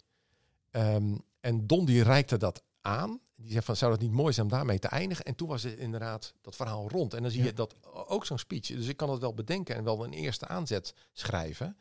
Ehm, 0.71 1.19
en 1.41 1.67
Don 1.67 1.85
die 1.85 2.03
reikte 2.03 2.37
dat 2.37 2.63
aan. 2.81 3.21
Die 3.41 3.51
zei 3.51 3.65
van, 3.65 3.77
zou 3.77 3.93
het 3.93 4.01
niet 4.01 4.13
mooi 4.13 4.33
zijn 4.33 4.47
om 4.47 4.53
daarmee 4.53 4.79
te 4.79 4.89
eindigen? 4.89 5.25
En 5.25 5.35
toen 5.35 5.49
was 5.49 5.63
het 5.63 5.79
inderdaad 5.79 6.35
dat 6.41 6.57
verhaal 6.57 6.89
rond. 6.89 7.15
En 7.15 7.23
dan 7.23 7.31
zie 7.31 7.43
je 7.43 7.53
dat 7.53 7.75
ook 7.93 8.27
zo'n 8.27 8.39
speech. 8.39 8.67
Dus 8.67 8.87
ik 8.87 8.97
kan 8.97 9.11
het 9.11 9.21
wel 9.21 9.35
bedenken 9.35 9.77
en 9.77 9.85
wel 9.85 10.05
een 10.05 10.13
eerste 10.13 10.47
aanzet 10.47 10.95
schrijven. 11.13 11.77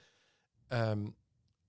Ehm, 0.68 1.08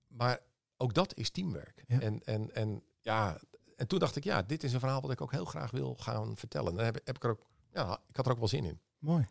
maar 0.06 0.38
ook 0.76 0.94
dat 0.94 1.16
is 1.16 1.30
teamwerk. 1.30 1.84
En, 1.86 2.24
en, 2.24 2.54
en, 2.54 2.82
ja, 3.00 3.40
en 3.76 3.86
toen 3.86 3.98
dacht 3.98 4.16
ik, 4.16 4.24
ja, 4.24 4.42
dit 4.42 4.64
is 4.64 4.72
een 4.72 4.80
verhaal 4.80 5.00
wat 5.00 5.10
ik 5.10 5.20
ook 5.20 5.32
heel 5.32 5.44
graag 5.44 5.70
wil 5.70 5.94
gaan 5.94 6.36
vertellen. 6.36 6.70
En 6.70 6.76
dan 6.76 6.84
heb, 6.84 7.00
heb 7.04 7.16
ik 7.16 7.24
er 7.24 7.30
ook, 7.30 7.46
ja, 7.72 8.00
ik 8.08 8.16
had 8.16 8.26
er 8.26 8.32
ook 8.32 8.38
wel 8.38 8.48
zin 8.48 8.64
in. 8.64 8.80
Mooi. 8.98 9.22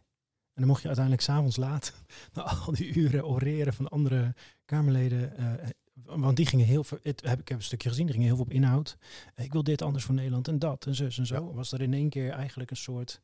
En 0.54 0.66
dan 0.66 0.68
mocht 0.68 0.82
je 0.82 0.88
uiteindelijk 0.88 1.26
s'avonds 1.26 1.58
laat, 1.58 1.94
na 2.34 2.44
al 2.44 2.74
die 2.74 2.94
uren 2.94 3.26
oreren 3.26 3.74
van 3.74 3.90
andere 3.90 4.36
Kamerleden, 4.66 5.34
uh, 5.40 5.70
want 6.06 6.36
die 6.36 6.46
gingen 6.46 6.66
heel 6.66 6.84
veel, 6.84 6.98
het, 7.02 7.22
heb, 7.22 7.40
ik 7.40 7.48
heb 7.48 7.58
een 7.58 7.64
stukje 7.64 7.90
gezien, 7.90 8.06
die 8.06 8.14
gingen 8.14 8.28
heel 8.28 8.38
veel 8.38 8.46
op 8.46 8.54
inhoud. 8.54 8.98
Ik 9.36 9.52
wil 9.52 9.64
dit 9.64 9.82
anders 9.82 10.04
voor 10.04 10.16
Nederland 10.16 10.48
en 10.48 10.60
dat 10.60 10.86
en 10.86 10.96
zus 10.96 11.18
en 11.18 11.26
zo. 11.26 11.54
Was 11.54 11.72
er 11.72 11.82
in 11.82 11.94
één 11.94 12.10
keer 12.10 12.32
eigenlijk 12.32 12.72
een 12.72 12.78
soort 12.78 13.22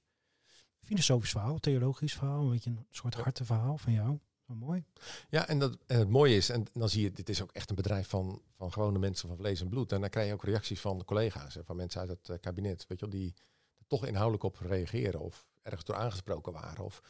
filosofisch 0.79 1.31
verhaal, 1.31 1.59
theologisch 1.59 2.13
verhaal, 2.13 2.43
een 2.43 2.49
beetje 2.49 2.69
een 2.69 2.85
soort 2.89 3.13
hartenverhaal 3.13 3.77
van 3.77 3.93
jou. 3.93 4.19
Mooi. 4.45 4.83
Ja, 5.29 5.47
en, 5.47 5.59
dat, 5.59 5.77
en 5.85 5.99
het 5.99 6.09
mooie 6.09 6.35
is, 6.35 6.49
en 6.49 6.65
dan 6.73 6.89
zie 6.89 7.03
je, 7.03 7.11
dit 7.11 7.29
is 7.29 7.41
ook 7.41 7.51
echt 7.51 7.69
een 7.69 7.75
bedrijf 7.75 8.07
van, 8.07 8.41
van 8.55 8.71
gewone 8.71 8.99
mensen 8.99 9.27
van 9.27 9.37
vlees 9.37 9.61
en 9.61 9.69
bloed. 9.69 9.91
En 9.91 10.01
dan 10.01 10.09
krijg 10.09 10.27
je 10.27 10.33
ook 10.33 10.43
reacties 10.43 10.81
van 10.81 11.05
collega's, 11.05 11.57
van 11.63 11.75
mensen 11.75 11.99
uit 11.99 12.09
het 12.09 12.29
eh, 12.29 12.37
kabinet, 12.39 12.85
weet 12.87 12.99
je 12.99 13.05
wel, 13.05 13.19
die 13.19 13.33
er 13.77 13.85
toch 13.87 14.05
inhoudelijk 14.05 14.43
op 14.43 14.57
reageren 14.57 15.19
of 15.19 15.47
ergens 15.61 15.85
door 15.85 15.95
aangesproken 15.95 16.53
waren. 16.53 16.83
Of, 16.83 17.01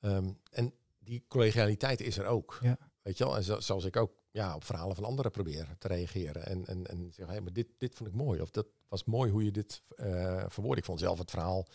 um, 0.00 0.38
en 0.50 0.74
die 0.98 1.24
collegialiteit 1.28 2.00
is 2.00 2.18
er 2.18 2.26
ook. 2.26 2.58
Ja. 2.62 2.78
Weet 3.02 3.18
je 3.18 3.24
wel, 3.24 3.36
en 3.36 3.42
zo, 3.42 3.60
zoals 3.60 3.84
ik 3.84 3.96
ook 3.96 4.12
ja, 4.30 4.54
op 4.54 4.64
verhalen 4.64 4.94
van 4.94 5.04
anderen 5.04 5.30
probeer 5.30 5.76
te 5.78 5.88
reageren. 5.88 6.46
En, 6.46 6.66
en, 6.66 6.86
en 6.86 7.12
zeggen, 7.12 7.34
hey, 7.34 7.40
maar 7.40 7.52
dit, 7.52 7.66
dit 7.78 7.94
vond 7.94 8.08
ik 8.08 8.14
mooi. 8.14 8.40
Of 8.40 8.50
dat 8.50 8.66
was 8.88 9.04
mooi 9.04 9.30
hoe 9.30 9.44
je 9.44 9.50
dit 9.50 9.82
uh, 9.96 10.44
verwoordde. 10.48 10.80
Ik 10.80 10.84
vond 10.84 11.00
zelf 11.00 11.18
het 11.18 11.30
verhaal, 11.30 11.66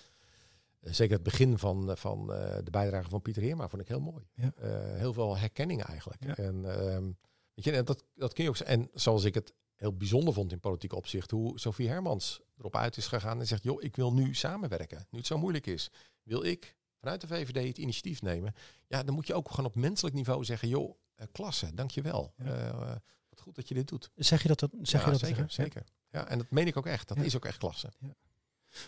uh, 0.82 0.94
zeker 0.94 1.14
het 1.14 1.24
begin 1.24 1.58
van, 1.58 1.90
uh, 1.90 1.96
van 1.96 2.28
de 2.64 2.72
bijdrage 2.72 3.10
van 3.10 3.22
Pieter 3.22 3.44
Heerma, 3.44 3.70
vond 3.70 3.82
ik 3.82 3.88
heel 3.88 4.00
mooi. 4.00 4.28
Ja. 4.34 4.52
heel 4.96 5.14
veel 5.14 5.38
herkenning 5.38 5.84
eigenlijk. 5.84 6.24
Ja. 6.26 6.36
En, 6.36 6.66
ehm, 6.66 7.12
weet 7.54 7.66
je, 7.66 7.84
dat, 7.84 8.04
dat 8.16 8.34
kun 8.34 8.44
je 8.44 8.50
ook 8.50 8.58
En 8.58 8.90
zoals 8.94 9.24
ik 9.24 9.34
het 9.34 9.54
heel 9.76 9.98
bijzonder 9.98 10.34
vond 10.34 10.52
in 10.52 10.60
politiek 10.60 10.94
opzicht, 10.94 11.32
hoe 11.32 11.60
Sophie 11.60 11.90
Hermans 11.90 12.42
erop 12.58 12.76
uit 12.76 12.98
is 12.98 13.08
gegaan 13.08 13.40
en 13.40 13.48
zegt, 13.48 13.64
joh, 13.64 13.84
ik 13.84 13.96
wil 13.96 14.14
nu 14.14 14.36
samenwerken. 14.36 15.08
Nu 15.10 15.18
het 15.18 15.28
zo 15.28 15.38
moeilijk 15.38 15.68
is, 15.68 15.92
wil 16.24 16.44
ik 16.44 16.76
vanuit 17.00 17.22
de 17.22 17.28
VVD 17.28 17.68
het 17.68 17.78
initiatief 17.78 18.22
nemen. 18.22 18.54
Ja, 18.88 19.04
dan 19.04 19.16
moet 19.16 19.28
je 19.28 19.34
ook 19.34 19.50
gewoon 19.50 19.66
op 19.66 19.76
menselijk 19.76 20.16
niveau 20.16 20.44
zeggen, 20.44 20.68
joh, 20.68 20.98
klasse, 21.32 21.74
dankjewel. 21.74 22.34
Ja. 22.38 22.74
Uh, 22.74 22.96
wat 23.30 23.40
goed 23.40 23.56
dat 23.56 23.68
je 23.68 23.74
dit 23.74 23.88
doet. 23.88 24.12
Zeg 24.16 24.42
je 24.42 24.48
dat? 24.48 24.60
dat 24.60 24.72
zeg 24.82 25.00
ja, 25.00 25.06
je 25.06 25.12
dat 25.12 25.28
zeker, 25.28 25.46
zeker. 25.48 25.84
Ja, 26.10 26.28
en 26.28 26.38
dat 26.38 26.50
meen 26.50 26.68
ik 26.68 26.78
ook 26.78 26.86
echt. 26.86 27.08
Dat 27.08 27.18
is 27.18 27.36
ook 27.36 27.46
echt 27.46 27.58
klasse. 27.58 27.92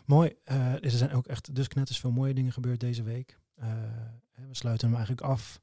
Mooi. 0.05 0.35
Uh, 0.45 0.83
er 0.83 0.91
zijn 0.91 1.11
ook 1.11 1.27
echt 1.27 1.55
dus 1.55 1.67
knetters 1.67 1.99
veel 1.99 2.11
mooie 2.11 2.33
dingen 2.33 2.51
gebeurd 2.51 2.79
deze 2.79 3.03
week. 3.03 3.39
we 4.35 4.47
sluiten 4.51 4.87
hem 4.87 4.97
eigenlijk 4.97 5.27
af 5.27 5.59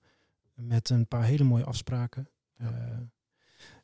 met 0.54 0.90
een 0.90 1.06
paar 1.06 1.24
hele 1.24 1.44
mooie 1.44 1.64
afspraken. 1.64 2.28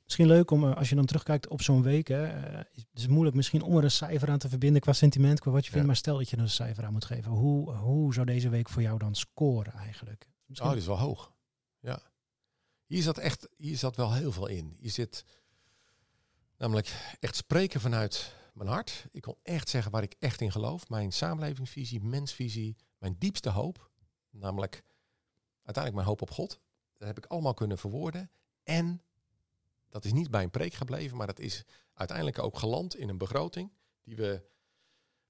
Misschien 0.05 0.27
leuk 0.27 0.51
om, 0.51 0.65
als 0.65 0.89
je 0.89 0.95
dan 0.95 1.05
terugkijkt 1.05 1.49
op 1.49 1.63
zo'n 1.63 1.83
week, 1.83 2.09
hè, 2.09 2.17
het 2.17 2.87
is 2.95 3.07
moeilijk 3.07 3.37
misschien 3.37 3.63
om 3.63 3.77
er 3.77 3.85
een 3.85 3.91
cijfer 3.91 4.31
aan 4.31 4.39
te 4.39 4.49
verbinden 4.49 4.81
qua 4.81 4.93
sentiment, 4.93 5.41
qua 5.41 5.51
wat 5.51 5.65
je 5.65 5.71
vindt, 5.71 5.87
maar 5.87 5.97
stel 5.97 6.17
dat 6.17 6.31
je 6.31 6.37
er 6.37 6.43
een 6.43 6.51
cijfer 6.51 6.85
aan 6.85 6.93
moet 6.93 7.05
geven. 7.05 7.33
Hoe, 7.33 7.73
hoe 7.73 8.15
zou 8.15 8.27
deze 8.27 8.49
week 8.49 8.69
voor 8.69 8.83
jou 8.83 8.99
dan 8.99 9.15
scoren 9.15 9.73
eigenlijk? 9.73 10.29
Misschien... 10.47 10.69
Oh, 10.69 10.75
die 10.75 10.83
is 10.83 10.89
wel 10.89 10.99
hoog. 10.99 11.33
Ja. 11.81 12.01
Hier 12.89 13.03
zat 13.03 13.19
echt, 13.19 13.49
hier 13.57 13.77
zat 13.77 13.97
wel 13.97 14.13
heel 14.13 14.33
veel 14.33 14.47
in. 14.47 14.77
Je 14.81 14.89
zit 14.89 15.25
namelijk 16.57 17.17
echt 17.21 17.37
spreken 17.37 17.81
vanuit 17.81 18.35
mijn 18.55 18.69
hart. 18.69 19.07
Ik 19.11 19.23
kon 19.23 19.37
echt 19.43 19.69
zeggen 19.69 19.93
waar 19.93 20.03
ik 20.03 20.15
echt 20.19 20.41
in 20.41 20.53
geloof. 20.53 20.89
Mijn 20.89 21.13
samenlevingsvisie, 21.13 22.01
mensvisie, 22.01 22.77
mijn 22.99 23.17
diepste 23.19 23.51
hoop. 23.51 23.91
Namelijk 24.31 24.85
uiteindelijk 25.63 25.95
mijn 25.95 26.07
hoop 26.07 26.23
op 26.23 26.31
God. 26.31 26.61
Dat 26.97 27.09
heb 27.09 27.19
ik 27.19 27.27
allemaal 27.27 27.55
kunnen 27.55 27.79
verwoorden. 27.79 28.31
En 28.63 29.03
dat 29.89 30.05
is 30.05 30.13
niet 30.13 30.31
bij 30.31 30.43
een 30.43 30.51
preek 30.51 30.75
gebleven, 30.75 31.17
maar 31.17 31.27
dat 31.27 31.39
is 31.39 31.65
uiteindelijk 31.95 32.39
ook 32.39 32.59
geland 32.59 32.97
in 32.97 33.09
een 33.09 33.19
begroting 33.19 33.73
die 34.03 34.17
we, 34.17 34.43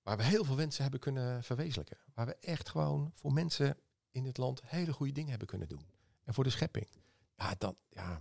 waar 0.02 0.16
we 0.16 0.22
heel 0.22 0.44
veel 0.44 0.56
wensen 0.56 0.82
hebben 0.82 1.00
kunnen 1.00 1.44
verwezenlijken. 1.44 1.98
Waar 2.14 2.26
we 2.26 2.36
echt 2.40 2.68
gewoon 2.68 3.12
voor 3.14 3.32
mensen 3.32 3.76
in 4.10 4.22
dit 4.22 4.36
land 4.36 4.62
hele 4.64 4.92
goede 4.92 5.12
dingen 5.12 5.30
hebben 5.30 5.48
kunnen 5.48 5.68
doen. 5.68 5.86
En 6.24 6.34
voor 6.34 6.44
de 6.44 6.50
schepping. 6.50 6.88
Ja, 7.38 7.54
dan, 7.58 7.76
ja, 7.88 8.20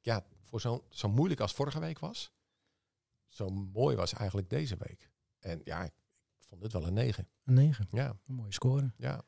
ja 0.00 0.24
voor 0.40 0.60
zo'n 0.60 0.82
zo 0.88 1.08
moeilijk 1.08 1.40
als 1.40 1.52
vorige 1.52 1.80
week 1.80 1.98
was, 1.98 2.32
zo 3.28 3.48
mooi 3.48 3.96
was 3.96 4.12
eigenlijk 4.12 4.50
deze 4.50 4.76
week. 4.78 5.10
En 5.38 5.60
ja, 5.64 5.84
ik 5.84 5.92
vond 6.38 6.62
het 6.62 6.72
wel 6.72 6.86
een 6.86 6.92
9. 6.92 7.28
Een 7.44 7.54
9? 7.54 7.88
Ja. 7.90 8.08
Een 8.26 8.34
mooie 8.34 8.52
score. 8.52 8.92
Ja. 8.96 9.22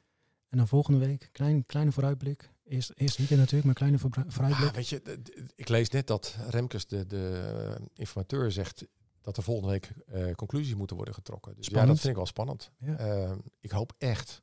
En 0.48 0.58
dan 0.58 0.68
volgende 0.68 0.98
week, 0.98 1.28
klein, 1.32 1.66
kleine 1.66 1.92
vooruitblik. 1.92 2.50
Eerst, 2.64 2.92
eerst 2.94 3.16
weekend 3.16 3.38
natuurlijk, 3.38 3.64
maar 3.64 3.74
kleine 3.74 3.98
vooruitblik. 3.98 4.68
Ah, 4.68 4.74
weet 4.74 4.88
je, 4.88 5.20
ik 5.54 5.68
lees 5.68 5.88
net 5.88 6.06
dat 6.06 6.36
Remkes, 6.48 6.86
de, 6.86 7.06
de 7.06 7.76
informateur, 7.94 8.52
zegt 8.52 8.86
dat 9.20 9.36
er 9.36 9.42
volgende 9.42 9.70
week 9.70 9.92
uh, 10.14 10.34
conclusies 10.34 10.74
moeten 10.74 10.96
worden 10.96 11.14
getrokken. 11.14 11.56
Dus 11.56 11.66
spannend. 11.66 11.88
ja, 11.88 11.92
dat 11.94 12.02
vind 12.02 12.12
ik 12.12 12.18
wel 12.18 12.26
spannend. 12.26 12.70
Ja. 12.78 13.26
Uh, 13.28 13.36
ik 13.60 13.70
hoop 13.70 13.94
echt 13.98 14.42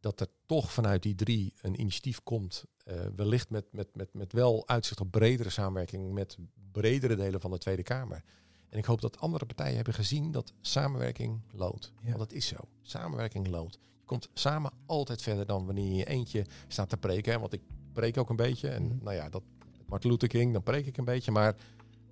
dat 0.00 0.20
er 0.20 0.28
toch 0.46 0.72
vanuit 0.72 1.02
die 1.02 1.14
drie 1.14 1.54
een 1.60 1.80
initiatief 1.80 2.22
komt. 2.22 2.64
Uh, 2.84 2.94
wellicht 3.16 3.50
met, 3.50 3.72
met, 3.72 3.96
met, 3.96 4.14
met 4.14 4.32
wel 4.32 4.68
uitzicht 4.68 5.00
op 5.00 5.10
bredere 5.10 5.50
samenwerking 5.50 6.12
met 6.12 6.38
bredere 6.72 7.16
delen 7.16 7.40
van 7.40 7.50
de 7.50 7.58
Tweede 7.58 7.82
Kamer. 7.82 8.24
En 8.68 8.78
ik 8.78 8.84
hoop 8.84 9.00
dat 9.00 9.18
andere 9.18 9.46
partijen 9.46 9.76
hebben 9.76 9.94
gezien 9.94 10.30
dat 10.30 10.52
samenwerking 10.60 11.42
loont. 11.52 11.92
Ja. 12.02 12.06
Want 12.06 12.18
dat 12.18 12.32
is 12.32 12.46
zo. 12.46 12.56
Samenwerking 12.82 13.48
loont. 13.48 13.78
Je 13.98 14.04
komt 14.04 14.28
samen 14.34 14.72
altijd 14.86 15.22
verder 15.22 15.46
dan 15.46 15.66
wanneer 15.66 15.92
je 15.92 16.04
eentje 16.04 16.46
staat 16.68 16.88
te 16.88 16.96
preken. 16.96 17.40
Want 17.40 17.52
ik 17.52 17.62
preek 17.92 18.16
ook 18.16 18.30
een 18.30 18.36
beetje. 18.36 18.68
En 18.68 18.82
mm. 18.82 18.98
nou 19.02 19.16
ja, 19.16 19.28
dat 19.28 19.42
Martin 19.86 20.10
Luther 20.10 20.28
King, 20.28 20.52
dan 20.52 20.62
preek 20.62 20.86
ik 20.86 20.96
een 20.96 21.04
beetje. 21.04 21.30
Maar 21.30 21.56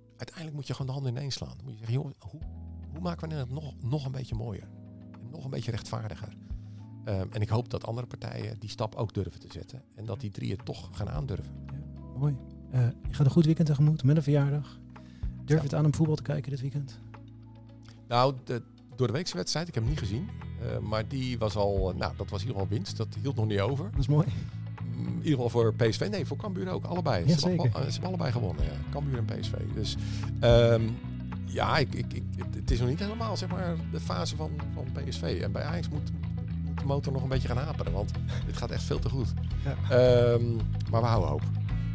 uiteindelijk 0.09 0.55
moet 0.55 0.67
je 0.67 0.73
gewoon 0.73 0.87
de 0.87 0.93
handen 0.93 1.11
ineens 1.11 1.35
slaan. 1.35 1.55
Dan 1.55 1.63
moet 1.63 1.73
je 1.73 1.77
zeggen, 1.77 1.95
joh, 1.95 2.11
hoe, 2.19 2.41
hoe 2.91 3.01
maken 3.01 3.29
we 3.29 3.35
het 3.35 3.49
nog, 3.49 3.73
nog 3.81 4.05
een 4.05 4.11
beetje 4.11 4.35
mooier? 4.35 4.69
En 5.21 5.29
nog 5.29 5.43
een 5.43 5.49
beetje 5.49 5.71
rechtvaardiger? 5.71 6.37
Um, 7.07 7.27
en 7.31 7.41
ik 7.41 7.49
hoop 7.49 7.69
dat 7.69 7.85
andere 7.85 8.07
partijen 8.07 8.59
die 8.59 8.69
stap 8.69 8.95
ook 8.95 9.13
durven 9.13 9.39
te 9.39 9.47
zetten. 9.51 9.81
En 9.95 10.05
dat 10.05 10.19
die 10.19 10.31
drie 10.31 10.51
het 10.51 10.65
toch 10.65 10.89
gaan 10.91 11.09
aandurven. 11.09 11.51
Ja, 11.65 12.19
mooi. 12.19 12.35
Uh, 12.73 12.79
je 13.07 13.13
gaat 13.13 13.25
een 13.25 13.31
goed 13.31 13.45
weekend 13.45 13.67
tegemoet 13.67 14.03
met 14.03 14.17
een 14.17 14.23
verjaardag. 14.23 14.79
Durf 15.45 15.59
je 15.59 15.65
het 15.65 15.75
aan 15.75 15.85
om 15.85 15.93
voetbal 15.93 16.15
te 16.15 16.21
kijken 16.21 16.51
dit 16.51 16.61
weekend? 16.61 16.99
Nou, 18.07 18.33
de, 18.43 18.61
door 18.95 19.07
de 19.07 19.13
weekse 19.13 19.35
wedstrijd, 19.35 19.67
ik 19.67 19.73
heb 19.73 19.83
hem 19.83 19.91
niet 19.91 20.01
gezien. 20.01 20.29
Uh, 20.61 20.77
maar 20.77 21.07
die 21.07 21.37
was 21.37 21.55
al, 21.55 21.93
nou, 21.95 22.13
dat 22.17 22.29
was 22.29 22.43
hier 22.43 22.55
al 22.55 22.67
winst. 22.67 22.97
Dat 22.97 23.07
hield 23.21 23.35
nog 23.35 23.47
niet 23.47 23.59
over. 23.59 23.91
Dat 23.91 23.99
is 23.99 24.07
mooi. 24.07 24.27
Mm, 24.95 25.07
in 25.07 25.15
ieder 25.15 25.31
geval 25.31 25.49
voor 25.49 25.73
PSV. 25.73 26.07
Nee, 26.11 26.25
voor 26.25 26.37
Cambuur 26.37 26.69
ook. 26.69 26.85
Allebei. 26.85 27.27
Ja, 27.27 27.37
ze, 27.37 27.47
hebben, 27.47 27.71
ze, 27.71 27.79
hebben, 27.79 28.07
allebei 28.07 28.31
gewonnen. 28.31 28.65
Ja. 28.65 28.71
Cambuur 28.91 29.17
en 29.17 29.25
PSV. 29.25 29.53
Dus 29.73 29.95
um, 30.41 30.97
ja, 31.45 31.77
ik, 31.77 31.95
ik, 31.95 32.13
ik, 32.13 32.23
het 32.55 32.71
is 32.71 32.79
nog 32.79 32.89
niet 32.89 32.99
helemaal 32.99 33.37
zeg 33.37 33.49
maar, 33.49 33.75
de 33.91 33.99
fase 33.99 34.35
van, 34.35 34.51
van 34.73 34.85
PSV. 34.93 35.39
En 35.43 35.51
bij 35.51 35.63
Ajax 35.63 35.89
moet, 35.89 36.11
de 36.79 36.85
motor 36.85 37.13
nog 37.13 37.23
een 37.23 37.29
beetje 37.29 37.47
gaan 37.47 37.57
haperen. 37.57 37.93
Want 37.93 38.11
dit 38.45 38.57
gaat 38.57 38.71
echt 38.71 38.83
veel 38.83 38.99
te 38.99 39.09
goed. 39.09 39.33
Ja. 39.63 40.31
Um, 40.33 40.55
maar 40.91 41.01
we 41.01 41.07
houden 41.07 41.29
hoop. 41.29 41.41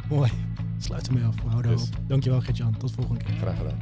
Mooi. 0.09 0.31
Sluit 0.77 1.07
ermee 1.07 1.23
af. 1.23 1.35
We 1.43 1.49
houden 1.49 1.71
Dus. 1.71 1.81
op. 1.87 1.97
Dankjewel 2.07 2.41
Gert-Jan. 2.41 2.77
Tot 2.77 2.91
volgende 2.91 3.23
keer. 3.23 3.35
Graag 3.35 3.57
gedaan. 3.57 3.79